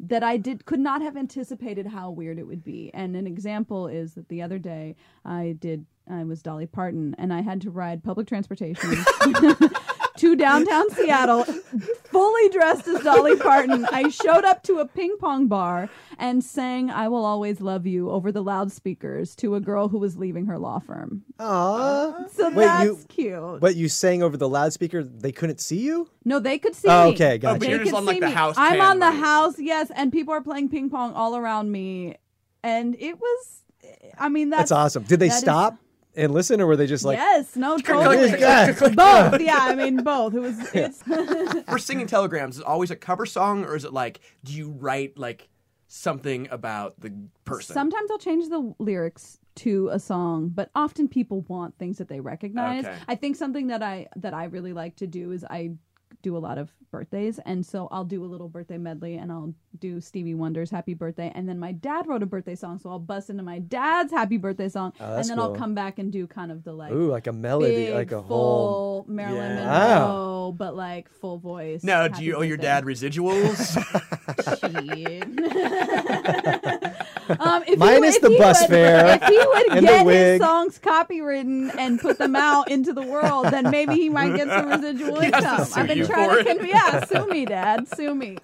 [0.00, 2.90] that I did could not have anticipated how weird it would be.
[2.92, 7.32] And an example is that the other day I did I was Dolly Parton and
[7.32, 8.90] I had to ride public transportation
[10.16, 13.86] to downtown Seattle fully dressed as Dolly Parton.
[13.90, 15.88] I showed up to a ping pong bar
[16.18, 20.16] and sang I Will Always Love You over the loudspeakers to a girl who was
[20.18, 21.22] leaving her law firm.
[21.38, 22.26] Aw.
[22.32, 23.60] So Wait, that's you- cute.
[23.60, 25.02] But you sang over the loudspeaker.
[25.02, 26.08] They couldn't see you.
[26.24, 27.14] No, they could see Oh, me.
[27.14, 27.54] okay, gotcha.
[27.58, 28.32] but They you're just could on, like, see the me.
[28.32, 31.70] house I'm on the like- house, yes, and people are playing ping pong all around
[31.72, 32.16] me,
[32.62, 33.58] and it was.
[34.18, 35.02] I mean, that's, That's awesome.
[35.04, 35.78] Did they that is- stop
[36.14, 38.30] and listen, or were they just like, yes, no, "Oh, totally.
[38.30, 39.40] both.
[39.40, 40.34] Yeah, I mean both.
[40.34, 40.58] It was.
[40.74, 41.02] It's.
[41.70, 44.70] For singing telegrams, is it always a cover song, or is it like, do you
[44.70, 45.48] write like
[45.88, 47.12] something about the
[47.44, 47.74] person?
[47.74, 52.20] Sometimes I'll change the lyrics to a song, but often people want things that they
[52.20, 52.84] recognize.
[52.84, 52.98] Okay.
[53.08, 55.72] I think something that I that I really like to do is I
[56.22, 59.54] do a lot of birthdays and so I'll do a little birthday medley and I'll
[59.78, 62.98] do Stevie Wonder's happy birthday and then my dad wrote a birthday song so I'll
[62.98, 66.26] bust into my dad's happy birthday song Oh, and then I'll come back and do
[66.26, 69.04] kind of the like ooh, like a melody, big, like a whole.
[69.04, 69.64] full Marilyn Yeah.
[69.64, 71.82] Monroe but like full voice.
[71.82, 73.76] now, do you owe your dad residuals?
[77.38, 80.06] Um, if Minus would- the if he bus would, fare If he would and get
[80.06, 84.48] his songs copywritten and put them out into the world, then maybe he might get
[84.48, 85.68] some residual He has to income.
[85.76, 86.46] I've been trying to it.
[86.46, 86.68] convince.
[86.70, 87.88] Yeah, sue me, Dad.
[87.94, 88.38] Sue me.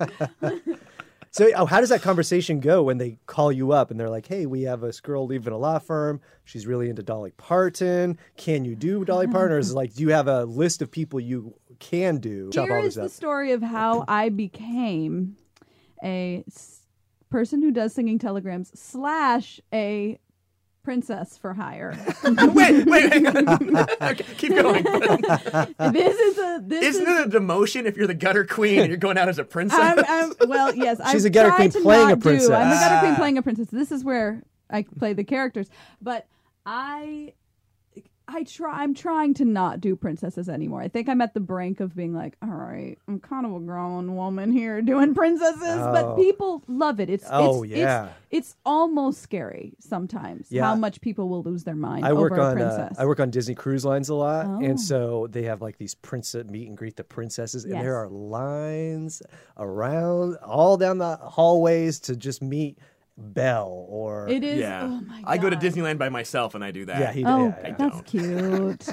[1.30, 4.26] So, oh, how does that conversation go when they call you up and they're like,
[4.26, 6.20] "Hey, we have this girl leaving a law firm.
[6.44, 8.18] She's really into Dolly Parton.
[8.38, 10.90] Can you do Dolly Parton?" Or is it like, do you have a list of
[10.90, 12.50] people you can do?
[12.52, 15.36] Here is the story of how I became
[16.02, 16.80] a s-
[17.30, 20.18] person who does singing telegrams slash a
[20.82, 21.94] princess for hire.
[22.24, 23.76] wait, wait, hang on.
[24.02, 24.82] okay, keep going.
[25.92, 28.88] this is a this Isn't is it a demotion if you're the gutter queen and
[28.88, 29.78] you're going out as a princess?
[29.80, 30.98] I'm, I'm, well, yes.
[31.12, 33.16] She's I a gutter queen playing a not do- I'm a gutter queen Ah.
[33.16, 33.68] playing a princess.
[33.68, 35.68] This is where I play the characters,
[36.00, 36.26] but
[36.64, 37.34] I.
[38.30, 38.82] I try.
[38.82, 40.82] I'm trying to not do princesses anymore.
[40.82, 43.60] I think I'm at the brink of being like, all right, I'm kind of a
[43.60, 45.92] grown woman here doing princesses, Oh.
[45.92, 47.08] but people love it.
[47.08, 48.04] It's Oh, it's, yeah.
[48.04, 50.64] it's, it's almost scary sometimes Yeah.
[50.66, 52.92] how much people will lose their mind I work on uh.
[52.98, 54.60] I work on Disney Cruise Lines a lot, Oh.
[54.62, 57.82] and so they have like these princess meet and greet the princesses, and Yes.
[57.82, 59.22] there are lines
[59.56, 62.78] around all down the hallways to just meet
[63.20, 64.60] Belle or it is.
[64.60, 64.84] yeah.
[64.84, 67.00] Oh my I go to Disneyland by myself and I do that.
[67.00, 67.28] yeah, he did.
[67.28, 67.74] Oh, yeah, yeah.
[67.76, 68.06] that's don't.
[68.06, 68.22] cute.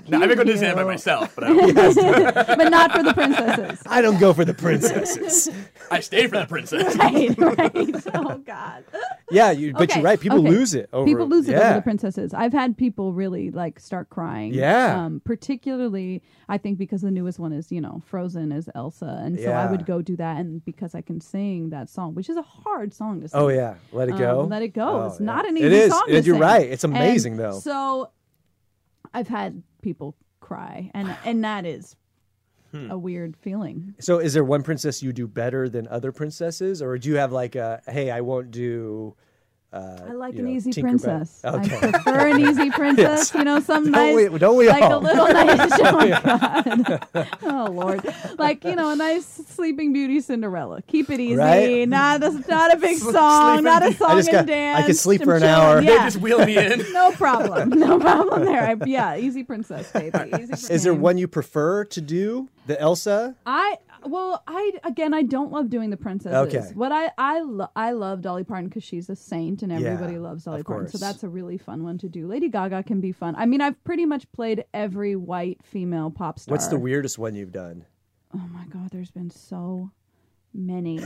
[0.09, 1.53] no, I've been going to Disneyland by myself, but I,
[2.55, 3.81] but not for the princesses.
[3.85, 5.49] I don't go for the princesses.
[5.91, 6.95] I stay for the princess.
[6.95, 8.03] right, right.
[8.15, 8.83] Oh God.
[9.29, 10.19] yeah, you, but Okay, you're right.
[10.19, 10.49] People okay.
[10.49, 11.69] lose it over People lose it yeah.
[11.69, 12.33] over the princesses.
[12.33, 14.53] I've had people really like start crying.
[14.53, 15.05] Yeah.
[15.05, 19.39] Um, particularly, I think because the newest one is you know Frozen as Elsa, and
[19.39, 22.37] so I would go do that, and because I can sing that song, which is
[22.37, 23.39] a hard song to sing.
[23.39, 24.43] Oh yeah, let it Um, go.
[24.49, 24.87] let it go.
[24.87, 25.25] Oh, it's yeah.
[25.25, 25.91] not an It easy is.
[25.91, 26.03] song.
[26.07, 26.41] It- to you're sing.
[26.41, 26.69] right.
[26.69, 27.59] It's And amazing, though.
[27.59, 28.11] So,
[29.13, 31.95] I've had people cry, and and that is
[32.71, 32.91] Hmm.
[32.91, 33.93] a weird feeling.
[33.99, 37.31] So, is there one princess you do better than other princesses, or do you have
[37.31, 39.15] like a hey, I won't do?
[39.75, 40.81] Uh, I like an know, easy Tinkerbell?
[40.81, 41.41] princess.
[41.43, 41.75] Okay.
[41.75, 43.33] I prefer an easy princess.
[43.33, 44.99] You know, some Don't nice, we- don't we like all?
[44.99, 45.71] a little nice.
[45.85, 47.37] Oh God!
[47.43, 48.01] Oh Lord!
[48.37, 50.81] Like you know, a nice Sleeping Beauty Cinderella.
[50.83, 51.35] Keep it easy.
[51.35, 51.87] Right?
[51.87, 53.55] Not a not a big song.
[53.57, 54.85] Sleeping Not a song and got- I dance.
[54.85, 55.53] could sleep I'm for an chilling.
[55.55, 55.81] hour.
[55.81, 56.79] They just wheel me in.
[56.93, 57.69] no problem.
[57.71, 58.63] No problem there.
[58.63, 60.17] I, yeah, easy princess, baby.
[60.39, 62.47] Easy Is there one you prefer to do?
[62.67, 63.35] The Elsa?
[63.45, 66.53] I well, I again, I don't love doing the princesses.
[66.55, 66.71] Okay.
[66.73, 70.19] What I I lo- I love Dolly Parton because she's a saint and everybody Yeah,
[70.19, 70.87] loves Dolly of Parton.
[70.89, 72.27] So that's a really fun one to do.
[72.27, 73.35] Lady Gaga can be fun.
[73.35, 76.53] I mean, I've pretty much played every white female pop star.
[76.53, 77.85] What's the weirdest one you've done?
[78.33, 79.91] Oh my god, there's been so
[80.55, 80.99] many.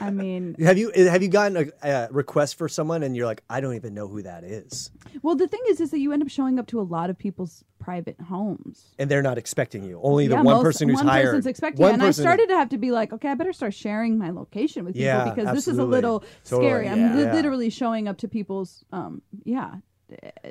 [0.00, 3.42] I mean, Have you have you gotten a, a request for someone and you're like,
[3.50, 4.90] I don't even know who that is,
[5.22, 7.18] well, the thing is, is that you end up showing up to a lot of
[7.18, 8.94] people's private homes.
[8.98, 10.00] and they're not expecting you.
[10.02, 11.26] Only the yeah, one most- person who's one hired.
[11.26, 13.52] person's expecting, one and I person- started to have to be like, okay, I better
[13.52, 16.88] start sharing my location with people Yeah, because this is a little Totally, scary.
[16.88, 17.32] I'm li- Yeah.
[17.34, 19.78] literally showing up to people's, um, yeah, eh,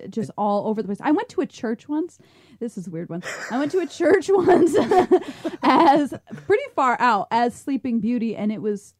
[0.09, 0.99] just all over the place.
[1.01, 2.17] I went to a church once.
[2.59, 3.23] This is a weird one.
[3.49, 4.75] I went to a church once
[5.63, 6.13] as
[6.45, 8.93] pretty far out as Sleeping Beauty, and it was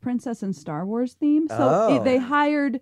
[0.00, 1.48] Princess and Star Wars theme.
[1.48, 1.96] So Oh.
[1.96, 2.80] it, they hired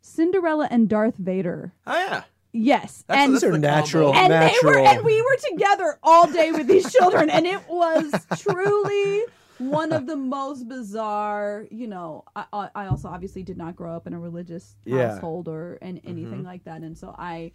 [0.00, 1.72] Cinderella and Darth Vader.
[1.86, 2.22] Oh yeah.
[2.52, 4.14] Yes, That's- and These are natural.
[4.14, 4.72] and natural.
[4.72, 9.22] they were and we were together all day with these children and it was truly
[9.58, 13.94] one of the most bizarre you know I, I I also obviously did not grow
[13.94, 15.12] up in a religious Yeah.
[15.12, 16.08] household or and mm-hmm.
[16.08, 17.52] anything like that and so i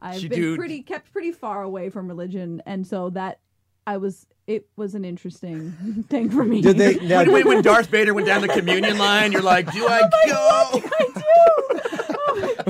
[0.00, 3.40] i've She been do- pretty kept pretty far away from religion and so that
[3.86, 6.94] i was it was an interesting thing for me Did they?
[7.06, 10.00] Now, When, when, when Darth Vader went down the communion line, you're like, do I
[10.02, 10.88] oh go?
[10.98, 11.22] i do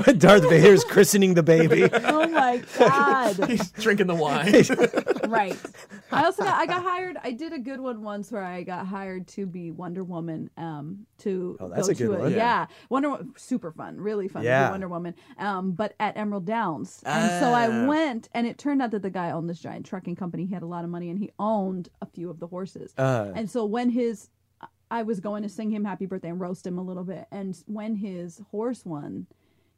[0.07, 1.89] oh Darth Vader's christening the baby.
[1.91, 4.53] oh my god He's drinking the wine.
[5.29, 5.57] Right.
[6.11, 7.17] I also got I got hired.
[7.23, 10.49] I did a good one once where I got hired to be Wonder Woman.
[10.57, 12.31] Um, to Oh, that's go a good to one.
[12.33, 14.67] Yeah, Wonder Wo- super fun, really fun to Yeah.
[14.67, 15.15] be Wonder Woman.
[15.37, 17.87] Um, but at Emerald Downs, and so I Ah.
[17.87, 20.45] went, and it turned out that the guy owned this giant trucking company.
[20.45, 22.93] He had a lot of money, and he owned a few of the horses.
[22.97, 23.31] Uh.
[23.35, 24.29] and so when his
[24.91, 27.57] I was going to sing him happy birthday and roast him a little bit, and
[27.65, 29.25] when his horse won,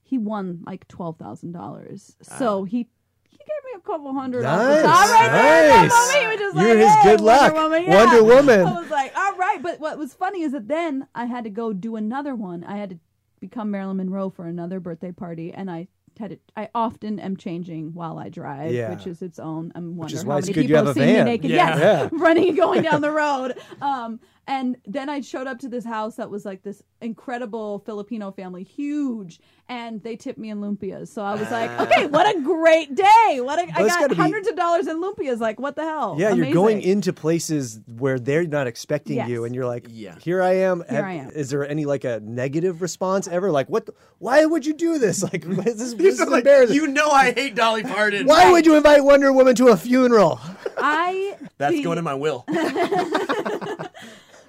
[0.04, 2.16] he won like twelve thousand dollars.
[2.22, 2.90] So he.
[3.38, 5.68] He gave me a couple hundred off the Nice, top right there.
[5.68, 5.92] That nice.
[5.92, 7.54] moment, he was just You're like, his "Hey, good luck.
[7.54, 7.84] Wonder Woman.
[7.86, 8.06] Yeah.
[8.06, 8.60] Wonder Woman.
[8.68, 9.60] I was like, all right.
[9.62, 12.64] But what was funny is that then I had to go do another one.
[12.64, 13.00] I had to
[13.40, 15.88] become Marilyn Monroe for another birthday party, and I
[16.20, 18.90] had to, I often am changing while I drive, Yeah.
[18.90, 19.72] which is its own.
[19.76, 21.52] I'm wondering how why many people you have have seen me naked.
[21.52, 21.78] Yeah.
[21.78, 22.10] Yes, Yeah.
[22.20, 23.56] running and going down the road.
[23.82, 28.32] Um, and then I showed up to this house that was like this incredible Filipino
[28.32, 31.10] family, huge, and they tipped me in lumpias.
[31.10, 31.84] So I was like, ah.
[31.84, 33.40] okay, what a great day!
[33.42, 35.40] What a, I Well, it's got gotta be- hundreds of dollars in lumpias.
[35.40, 36.16] Like, what the hell?
[36.18, 39.30] Yeah, you're going into places where they're not expecting Yes.
[39.30, 40.16] you, and you're like, Yeah.
[40.20, 41.30] here I am." Here Have- I am.
[41.32, 43.52] Is there any like a negative response ever?
[43.52, 43.86] Like, what?
[43.86, 45.22] The, why would you do this?
[45.28, 46.76] Like, this is, this He's is like, embarrassing.
[46.76, 48.26] you know I hate Dolly Parton.
[48.28, 50.40] why would you invite Wonder Woman to a funeral?
[50.78, 52.46] I That's the- going in my will.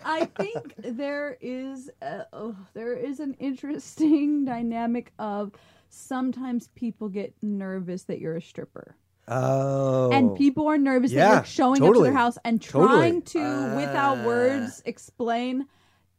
[0.08, 5.52] I think there is a, oh, there is an interesting dynamic of
[5.90, 8.96] sometimes people get nervous that you're a stripper.
[9.30, 12.88] Oh, And people are nervous Yeah, that you're showing up to their house and Totally.
[12.98, 14.24] trying to, without Ah.
[14.26, 15.66] words, explain.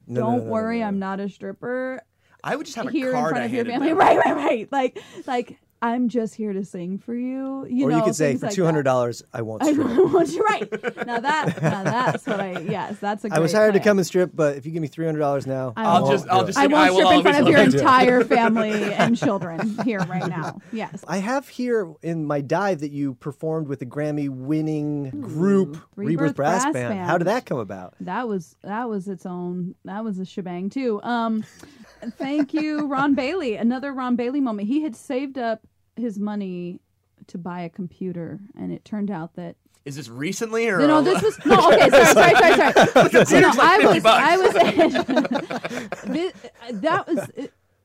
[0.08, 0.84] No, Don't no, no, worry.
[0.84, 2.02] I'm not a stripper.
[2.44, 3.88] I would just have a here in front I of your family.
[3.90, 3.98] them.
[3.98, 4.72] Right, right, right.
[4.72, 7.66] Like, like I'm just here to sing for you.
[7.70, 8.92] You or know, you could say for like two hundred that.
[8.92, 9.88] dollars, I won't I strip.
[9.88, 10.72] want you right.
[11.06, 12.60] Now that, now that's what I.
[12.60, 13.30] Yes, that's a.
[13.30, 15.20] Great I was hired to come and strip, but if you give me three hundred
[15.20, 16.48] dollars now, I I I'll just, I'll it.
[16.48, 16.58] just.
[16.58, 20.28] I sing, won't will strip in front of your entire family and children here right
[20.28, 20.60] now.
[20.72, 21.04] Yes.
[21.08, 26.36] I have here in my dive that you performed with the Grammy-winning group Rebirth Rebirth
[26.36, 26.94] Brass, Brass Band.
[26.96, 27.08] Band.
[27.10, 27.96] How did that come about?
[28.02, 31.02] That was that was its own that was a shebang too.
[31.04, 31.44] Um
[32.18, 33.56] thank you, Ron Bailey.
[33.56, 34.68] Another Ron Bailey moment.
[34.68, 36.80] He had saved up his money
[37.28, 40.80] to buy a computer and it turned out that Is this recently or?
[40.80, 41.72] no, this was no.
[41.72, 42.74] Okay, sorry, sorry, sorry,
[43.26, 43.42] sorry.
[43.42, 45.94] No, no, I 50 was, I was.
[46.06, 46.34] This-
[46.82, 47.30] that was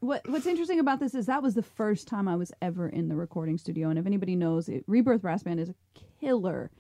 [0.01, 0.29] what.
[0.29, 3.17] What's interesting about this is that was the first time I was ever in the
[3.17, 5.75] recording studio, and if anybody knows, it, Rebirth Brass Band is a
[6.21, 6.71] killer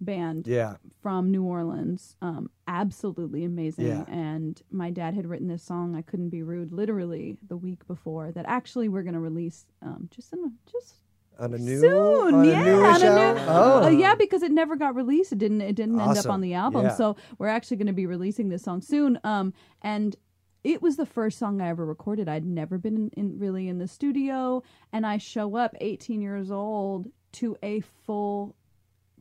[0.00, 2.16] band Yeah, from New Orleans.
[2.20, 3.86] Um, absolutely amazing.
[3.86, 4.04] Yeah.
[4.08, 8.32] And my dad had written this song, "I Couldn't Be Rude," literally the week before
[8.32, 8.44] that.
[8.46, 10.96] Actually, we're gonna release um, just in a, just
[11.38, 12.34] on a new, soon.
[12.34, 15.32] on yeah, a on a new- Oh, Uh, yeah, because it never got released.
[15.32, 15.60] It didn't.
[15.60, 16.86] It didn't end up on the album.
[16.86, 16.94] Yeah.
[16.94, 19.18] So we're actually going to be releasing this song soon.
[19.24, 20.16] Um, and
[20.64, 22.28] it was the first song I ever recorded.
[22.28, 26.50] I'd never been in, in really in the studio, and I show up 18 years
[26.50, 28.56] old to a full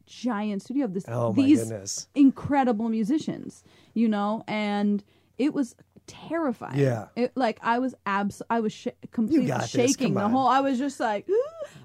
[0.05, 2.07] giant studio of this Oh these goodness.
[2.15, 3.63] incredible musicians,
[3.93, 5.03] you know, and
[5.37, 5.75] it was
[6.07, 6.77] terrifying.
[6.79, 7.07] Yeah.
[7.15, 10.47] it, like I was abs, I was sh- completely shaking the whole.
[10.47, 11.27] I was just like,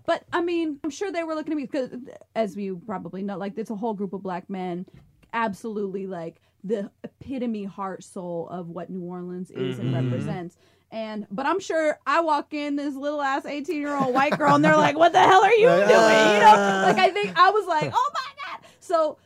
[0.07, 1.91] but I mean, I'm sure they were looking at me because,
[2.35, 4.87] as you probably know, like it's a whole group of black men,
[5.33, 10.11] absolutely like the epitome heart soul of what New Orleans is and Mm-hmm.
[10.11, 10.57] represents.
[10.93, 14.55] And but I'm sure I walk in this little ass 18 year old white girl
[14.55, 17.51] and they're like, "What the hell are you doing?" You know, like I think I
[17.51, 19.19] was like, "Oh my god!" So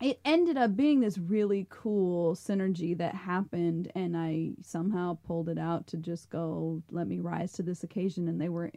[0.00, 5.58] it ended up being this really cool synergy that happened and i somehow pulled it
[5.58, 8.70] out to just go let me rise to this occasion and they were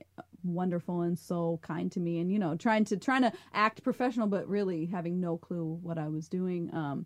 [0.43, 4.27] wonderful and so kind to me and you know trying to trying to act professional
[4.27, 7.05] but really having no clue what i was doing um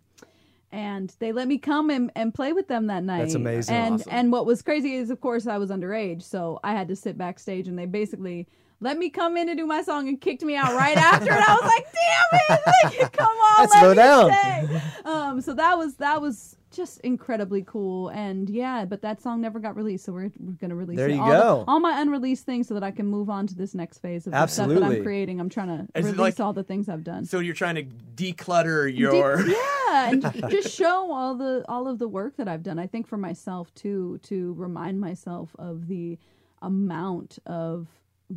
[0.72, 3.20] and they let me come and, and play with them that night.
[3.20, 3.74] That's amazing.
[3.74, 4.12] And Awesome.
[4.12, 7.16] and what was crazy is, of course, I was underage, so I had to sit
[7.18, 8.46] backstage, and they basically
[8.82, 11.42] let me come in and do my song and kicked me out right after, and
[11.44, 12.60] I was like, "Damn it!
[13.02, 16.56] Like, come on, Let's let slow me down." stay." Um, so that was that was
[16.70, 20.74] just incredibly cool, and yeah, but that song never got released, so we're, we're gonna
[20.74, 21.14] release There it.
[21.14, 21.64] you all go.
[21.64, 24.26] the- all my unreleased things, so that I can move on to this next phase
[24.26, 24.96] of the stuff that Absolutely.
[24.98, 25.38] I'm creating.
[25.40, 27.24] I'm trying to Is release like- all the things I've done.
[27.26, 27.84] So you're trying to
[28.16, 29.46] declutter De- your.
[29.46, 33.06] yeah and just show all the all of the work that i've done i think
[33.06, 36.18] for myself too to remind myself of the
[36.62, 37.86] amount of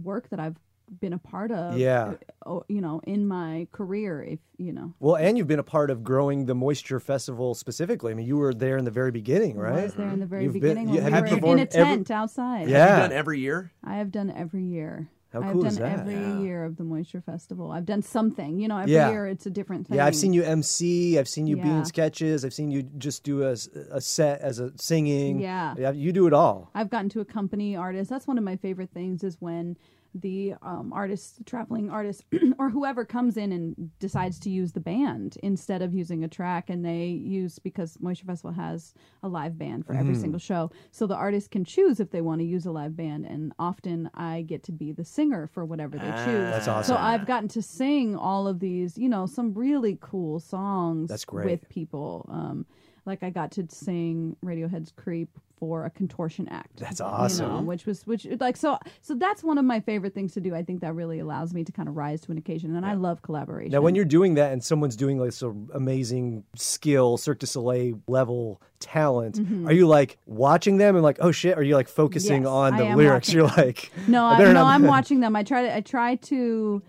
[0.04, 0.56] work that i've
[1.02, 2.14] been a part of Yeah.
[2.46, 5.90] uh, you know in my career if you know Well, and you've been a part
[5.90, 8.12] of growing the Moisture Festival specifically.
[8.12, 9.84] I mean, you were there in the very beginning, I right?
[9.84, 11.60] was there in the very You've been- beginning you- when have we you were in
[11.60, 12.86] a performed every- tent outside Yeah.
[12.86, 13.72] Have you done every year?
[13.84, 15.10] i have done every year
[15.42, 16.00] How I've cool done is that?
[16.00, 16.40] every Yeah.
[16.40, 17.72] year of the Moisture Festival.
[17.72, 18.60] I've done something.
[18.60, 19.10] You know, every Yeah.
[19.12, 19.98] year it's a different thing.
[19.98, 21.18] Yeah, I've seen you MC.
[21.20, 21.80] I've seen you be Yeah.
[21.80, 22.46] in sketches.
[22.46, 23.56] I've seen you just do a
[24.02, 25.40] set as a singing.
[25.40, 25.74] Yeah.
[25.78, 25.92] Yeah.
[25.92, 26.70] you do it all.
[26.74, 28.10] I've gotten to accompany artists.
[28.10, 29.78] That's one of my favorite things is when
[30.18, 32.24] the um, artist, traveling artist,
[32.58, 36.70] or whoever comes in and decides to use the band instead of using a track,
[36.70, 40.00] and they use because Moisture Festival has a live band for Mm-hmm.
[40.02, 42.96] every single show, so the artist can choose if they want to use a live
[42.96, 46.50] band, and often I get to be the singer for whatever they choose.
[46.52, 46.96] That's awesome.
[46.96, 47.02] So.
[47.02, 51.46] I've gotten to sing all of these, you know, some really cool songs That's great.
[51.46, 52.26] with people.
[52.30, 52.66] Um,
[53.06, 56.78] like I got to sing Radiohead's "Creep" for a contortion act.
[56.80, 57.66] That's you know, awesome.
[57.66, 60.54] which was which like so so that's one of my favorite things to do.
[60.54, 62.94] I think that really allows me to kind of rise to an occasion, and I
[62.96, 63.72] love collaboration.
[63.72, 68.02] Now, when you're doing that and someone's doing like some amazing skill, Cirque du Soleil
[68.08, 71.58] level talent, are you like watching them and like, oh shit?
[71.58, 72.74] Are you like focusing Mm-hmm.
[72.76, 73.28] Yes, on the lyrics?
[73.34, 75.36] watching You're like, no, I I, no, not- I'm watching them.
[75.36, 76.82] I try to I try to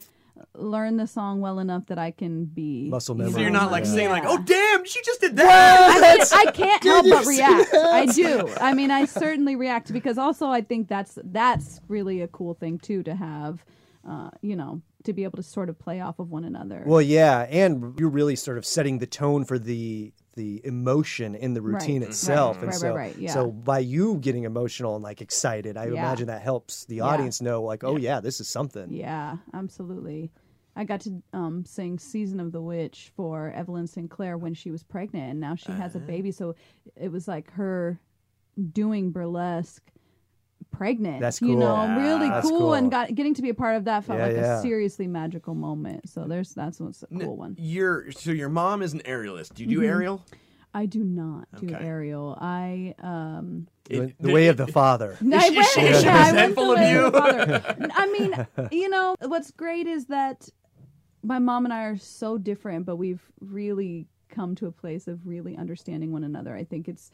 [0.59, 3.33] learn the song well enough that I can be Muscle memory.
[3.33, 3.91] So you're not like yeah.
[3.91, 7.75] saying like, "Oh damn, she just did that." I, mean, I can't help but react.
[7.75, 8.49] I do.
[8.61, 12.79] I mean, I certainly react because also I think that's that's really a cool thing
[12.79, 13.65] too to have,
[14.09, 16.83] uh, you know, to be able to sort of play off of one another.
[16.87, 21.55] well, yeah, and you're really sort of setting the tone for the the emotion in
[21.55, 23.33] the routine Right, itself, right, and right, so right, yeah.
[23.33, 25.93] so by you getting emotional and like excited, I Yeah.
[25.93, 27.05] imagine that helps the Yeah.
[27.05, 28.91] audience know like, oh yeah, this is something.
[28.91, 30.31] Yeah, absolutely.
[30.77, 34.83] I got to um, sing "Season of the Witch" for Evelyn Sinclair when she was
[34.83, 36.31] pregnant, and now she has a baby.
[36.33, 36.55] So
[36.95, 37.99] it was like her
[38.73, 39.83] doing burlesque
[40.71, 41.21] pregnant.
[41.21, 41.49] That's cool.
[41.49, 42.75] You know, Yeah, really cool, cool.
[42.75, 44.59] and got getting to be a part of that felt Yeah, like yeah.
[44.59, 46.09] a seriously magical moment.
[46.09, 47.57] So there's that's what's a cool one.
[47.59, 49.55] Your so your mom is an aerialist.
[49.55, 49.87] Do you do Mm-hmm.
[49.89, 50.23] aerial?
[50.75, 51.83] I do not do Okay.
[51.85, 52.37] aerial.
[52.39, 55.17] I um The, the way of the father.
[55.33, 57.03] I she- went, yeah, I went resentful the of way you?
[57.03, 57.89] the father.
[57.95, 60.47] I mean, you know, what's great is that
[61.27, 65.27] my mom and I are so different, but we've really come to a place of
[65.27, 66.55] really understanding one another.
[66.55, 67.11] I think it's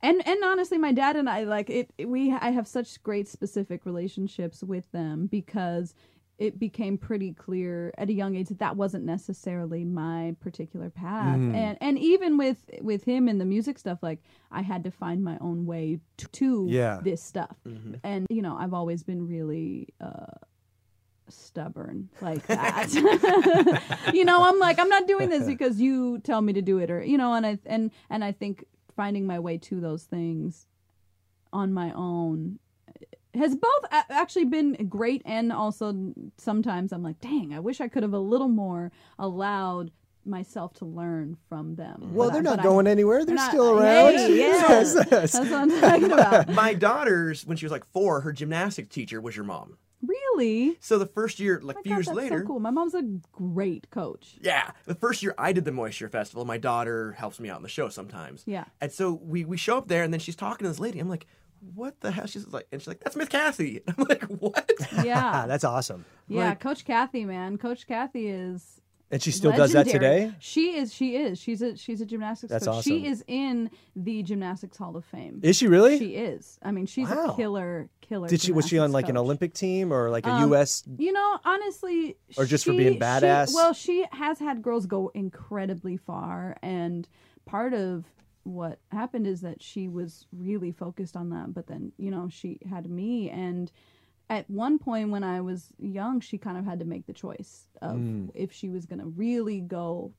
[0.00, 3.86] and and honestly my dad and I like it we I have such great specific
[3.86, 5.94] relationships with them because
[6.38, 11.36] it became pretty clear at a young age that that wasn't necessarily my particular path
[11.54, 14.18] and and even with with him and the music stuff like
[14.50, 17.00] i had to find my own way to, to Yeah.
[17.04, 17.56] this stuff
[18.02, 20.34] and you know i've always been really uh
[21.28, 22.92] stubborn like that
[24.14, 26.90] you know i'm like i'm not doing this because you tell me to do it
[26.90, 28.64] or you know and i and and i think
[28.96, 30.66] finding my way to those things
[31.52, 32.58] on my own
[33.34, 38.02] has both actually been great and also sometimes I'm like, dang, I wish I could
[38.02, 39.90] have a little more allowed
[40.26, 41.96] myself to learn from them.
[42.02, 42.14] Mm-hmm.
[42.14, 43.24] Well, But they're I- not but I- going anywhere.
[43.24, 44.16] They're not- still around.
[44.16, 44.94] Hey, yes.
[44.94, 45.32] Yes, yes.
[45.32, 46.50] That's what I'm talking about.
[46.50, 49.78] My daughter's when she was like four, her gymnastics teacher was your mom.
[50.06, 50.76] Really?
[50.80, 52.60] So the first year, like Oh a few God, years that's later, so cool.
[52.60, 54.34] My mom's a great coach.
[54.40, 57.62] Yeah, the first year I did the Moisture Festival, my daughter helps me out in
[57.62, 58.42] the show sometimes.
[58.46, 58.64] Yeah.
[58.80, 60.98] And so we we show up there, and then she's talking to this lady.
[60.98, 61.26] I'm like,
[61.74, 65.02] "What the hell?" She's like, and she's like, "That's Miss Cassie." I'm like, "What?" Ah,
[65.04, 65.46] Yeah.
[65.48, 66.04] that's awesome.
[66.28, 67.56] yeah, like- Coach Kathy, man.
[67.56, 68.80] Coach Kathy is
[69.12, 70.32] And she still does that today.
[70.38, 70.92] She is.
[70.92, 71.38] She is.
[71.38, 71.76] She's a.
[71.76, 72.82] She's a gymnastics That's coach.
[72.84, 75.40] She is in the Gymnastics Hall of Fame.
[75.42, 75.98] Is she really?
[75.98, 76.58] She is.
[76.62, 77.26] I mean, she's Wow.
[77.26, 78.26] a killer, killer.
[78.26, 79.18] Did she was she on like an.
[79.18, 80.82] Olympic team or like a Um, U.S.
[80.98, 83.52] You know, honestly, Or just for she- being she- badass?
[83.54, 87.06] well, she has had girls go incredibly far, and
[87.44, 88.06] part of
[88.44, 91.52] what happened is that she was really focused on that.
[91.54, 93.70] But then, you know, she had me, and
[94.32, 97.68] at one point when I was young, she kind of had to make the choice
[97.82, 98.30] of Mm.
[98.34, 100.12] if she was going to really go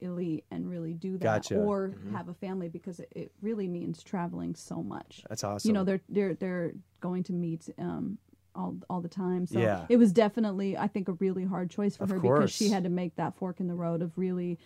[0.00, 1.56] elite and really do that Gotcha.
[1.56, 2.14] or Mm-hmm.
[2.16, 5.68] have a family because it, it really means traveling so much That's awesome.
[5.68, 8.18] you know they're they're they're going to meet um
[8.56, 9.86] all all the time so Yeah.
[9.88, 12.82] it was definitely i think a really hard choice for Of her because she had
[12.82, 14.58] to make that fork in the road of really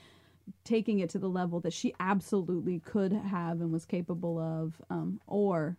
[0.65, 5.21] taking it to the level that she absolutely could have and was capable of um
[5.27, 5.77] or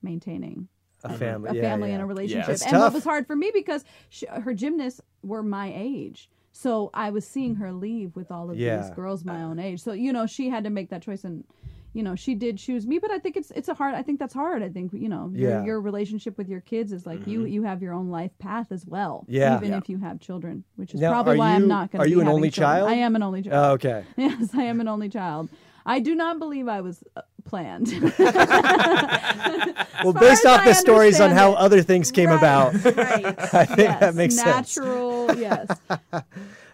[0.00, 0.68] maintaining
[1.06, 1.18] a mm-hmm.
[1.18, 1.94] family, a yeah, family yeah.
[1.94, 2.48] and a relationship.
[2.50, 2.80] It's and tough.
[2.82, 6.30] what was hard for me because she, her gymnasts were my age.
[6.52, 8.78] So I was seeing her leave with all of Yeah.
[8.78, 9.80] these girls my own age.
[9.82, 11.44] So you know, she had to make that choice and
[11.92, 14.18] you know, she did choose me, but I think it's it's a hard I think
[14.18, 14.62] that's hard.
[14.62, 15.48] I think, you know, Yeah.
[15.48, 17.48] your your relationship with your kids is like you mm-hmm.
[17.48, 19.24] you have your own life path as well.
[19.28, 19.56] Yeah.
[19.56, 19.78] Even Yeah.
[19.78, 22.10] if you have children, which is Now, probably are why I'm not going are to
[22.10, 22.90] you an only child?
[22.90, 23.54] I am an only child.
[23.54, 24.04] Oh, okay.
[24.16, 25.48] Yes, I am an only child.
[25.86, 27.88] I do not believe I was uh, planned.
[30.04, 31.56] Well, far based off I the stories on how it.
[31.58, 32.74] other things came Right, about.
[32.84, 33.24] Right.
[33.54, 34.76] I think that makes sense.
[34.76, 35.68] Natural, yes.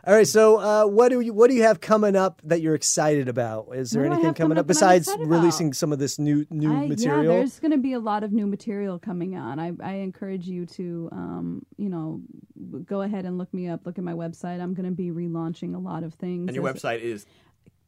[0.04, 2.74] All right, so uh, what do you what do you have coming up that you're
[2.74, 3.68] excited about?
[3.74, 5.76] Is there What anything coming coming up up besides releasing about?
[5.76, 7.32] some of this new new I, material?
[7.34, 9.60] Yeah, there's going to be a lot of new material coming out.
[9.60, 12.20] I, I encourage you to, um, you know,
[12.84, 13.86] go ahead and look me up.
[13.86, 14.60] Look at my website.
[14.60, 16.48] I'm going to be relaunching a lot of things.
[16.48, 17.24] And your website is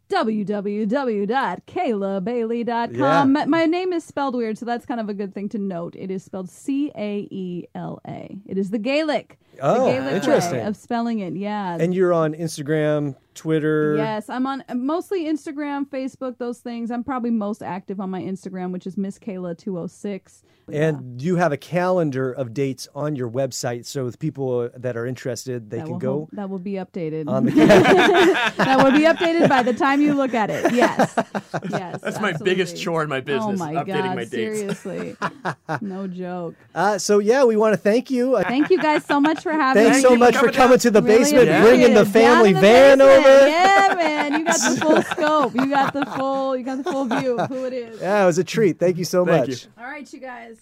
[0.08, 2.94] www.caelabailey.com.
[2.94, 3.24] Yeah.
[3.24, 5.94] My, my name is spelled weird, so that's kind of a good thing to note.
[5.96, 8.36] It is spelled C A E L A.
[8.46, 9.38] It is the Gaelic.
[9.60, 10.58] Oh, the Gaelic interesting.
[10.58, 11.34] way of spelling it.
[11.34, 11.76] Yeah.
[11.80, 13.96] and you're on Instagram, Twitter.
[13.96, 16.90] Yes, I'm on uh, mostly Instagram, Facebook, those things.
[16.90, 20.42] I'm probably most active on my Instagram, which is Miss Caela 206.
[20.72, 25.04] And you have a calendar of dates on your website, so the people that are
[25.04, 27.28] interested, they that can go hol- that will be updated.
[27.28, 27.50] on the.
[28.56, 30.72] that will be updated by the time you look at it.
[30.72, 31.14] Yes,
[31.70, 32.00] yes.
[32.00, 34.16] that's my biggest chore in my business, Oh my updating god!
[34.16, 34.30] my dates.
[34.30, 35.16] Seriously,
[35.82, 36.54] no joke.
[36.74, 38.40] uh, so yeah, we want to thank you.
[38.44, 40.02] Thank you guys so much for having Thanks me.
[40.02, 40.78] so you for much for coming coming down.
[40.78, 43.18] to the Really basement, appreciate bringing the family the van basement.
[43.18, 43.23] over.
[43.24, 45.54] Yeah, man, you got the full scope.
[45.54, 46.56] You got the full.
[46.56, 48.00] You got the full view of who it is.
[48.00, 48.78] Yeah, it was a treat.
[48.78, 49.64] Thank you so Thank much.
[49.64, 49.70] you.
[49.78, 50.56] All right, you guys.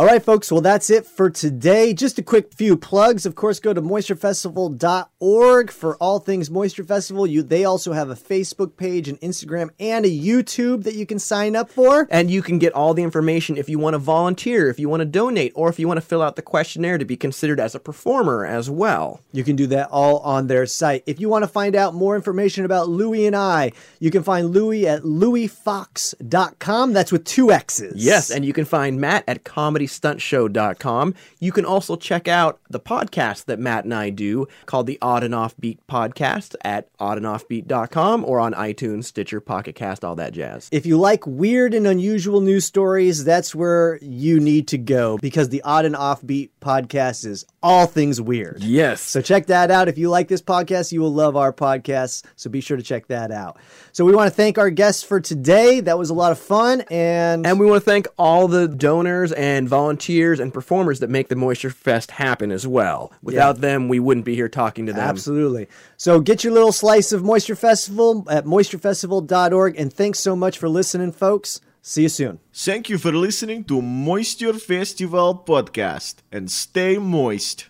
[0.00, 0.50] All right, folks.
[0.50, 1.92] Well, that's it for today.
[1.92, 3.26] Just a quick few plugs.
[3.26, 7.26] Of course, go to moisturefestival.org for all things Moisture Festival.
[7.26, 11.18] You, they also have a Facebook page, an Instagram, and a YouTube that you can
[11.18, 12.08] sign up for.
[12.10, 15.02] And you can get all the information if you want to volunteer, if you want
[15.02, 17.74] to donate, or if you want to fill out the questionnaire to be considered as
[17.74, 19.20] a performer as well.
[19.32, 21.02] You can do that all on their site.
[21.04, 24.48] If you want to find out more information about Louie and I, you can find
[24.48, 26.94] Louie at louiefoxx.com.
[26.94, 28.02] That's with two X's.
[28.02, 31.14] Yes, and you can find Matt at Comedy comedystuntshow.com.
[31.38, 35.24] You can also check out the podcast that Matt and I do called the Odd
[35.24, 40.68] and Offbeat Podcast at oddandoffbeat.com or on iTunes, Stitcher, Pocket Cast, all that jazz.
[40.72, 45.48] If you like weird and unusual news stories, that's where you need to go because
[45.48, 48.62] the Odd and Offbeat podcast is all things weird.
[48.62, 49.00] Yes.
[49.02, 49.88] So check that out.
[49.88, 52.24] If you like this podcast, you will love our podcast.
[52.36, 53.58] So be sure to check that out.
[53.92, 55.80] So we want to thank our guests for today.
[55.80, 56.82] That was a lot of fun.
[56.90, 61.28] And, And we want to thank all the donors and volunteers and performers that make
[61.28, 63.12] the Moisture Fest happen as well.
[63.22, 65.02] Without them, we wouldn't be here talking to them.
[65.02, 65.68] absolutely.
[65.98, 69.76] So get your little slice of Moisture Festival at moisturefestival.org.
[69.78, 71.60] And thanks so much for listening, folks.
[71.82, 72.40] See you soon.
[72.52, 77.69] Thank you for listening to Moisture Festival podcast and stay moist.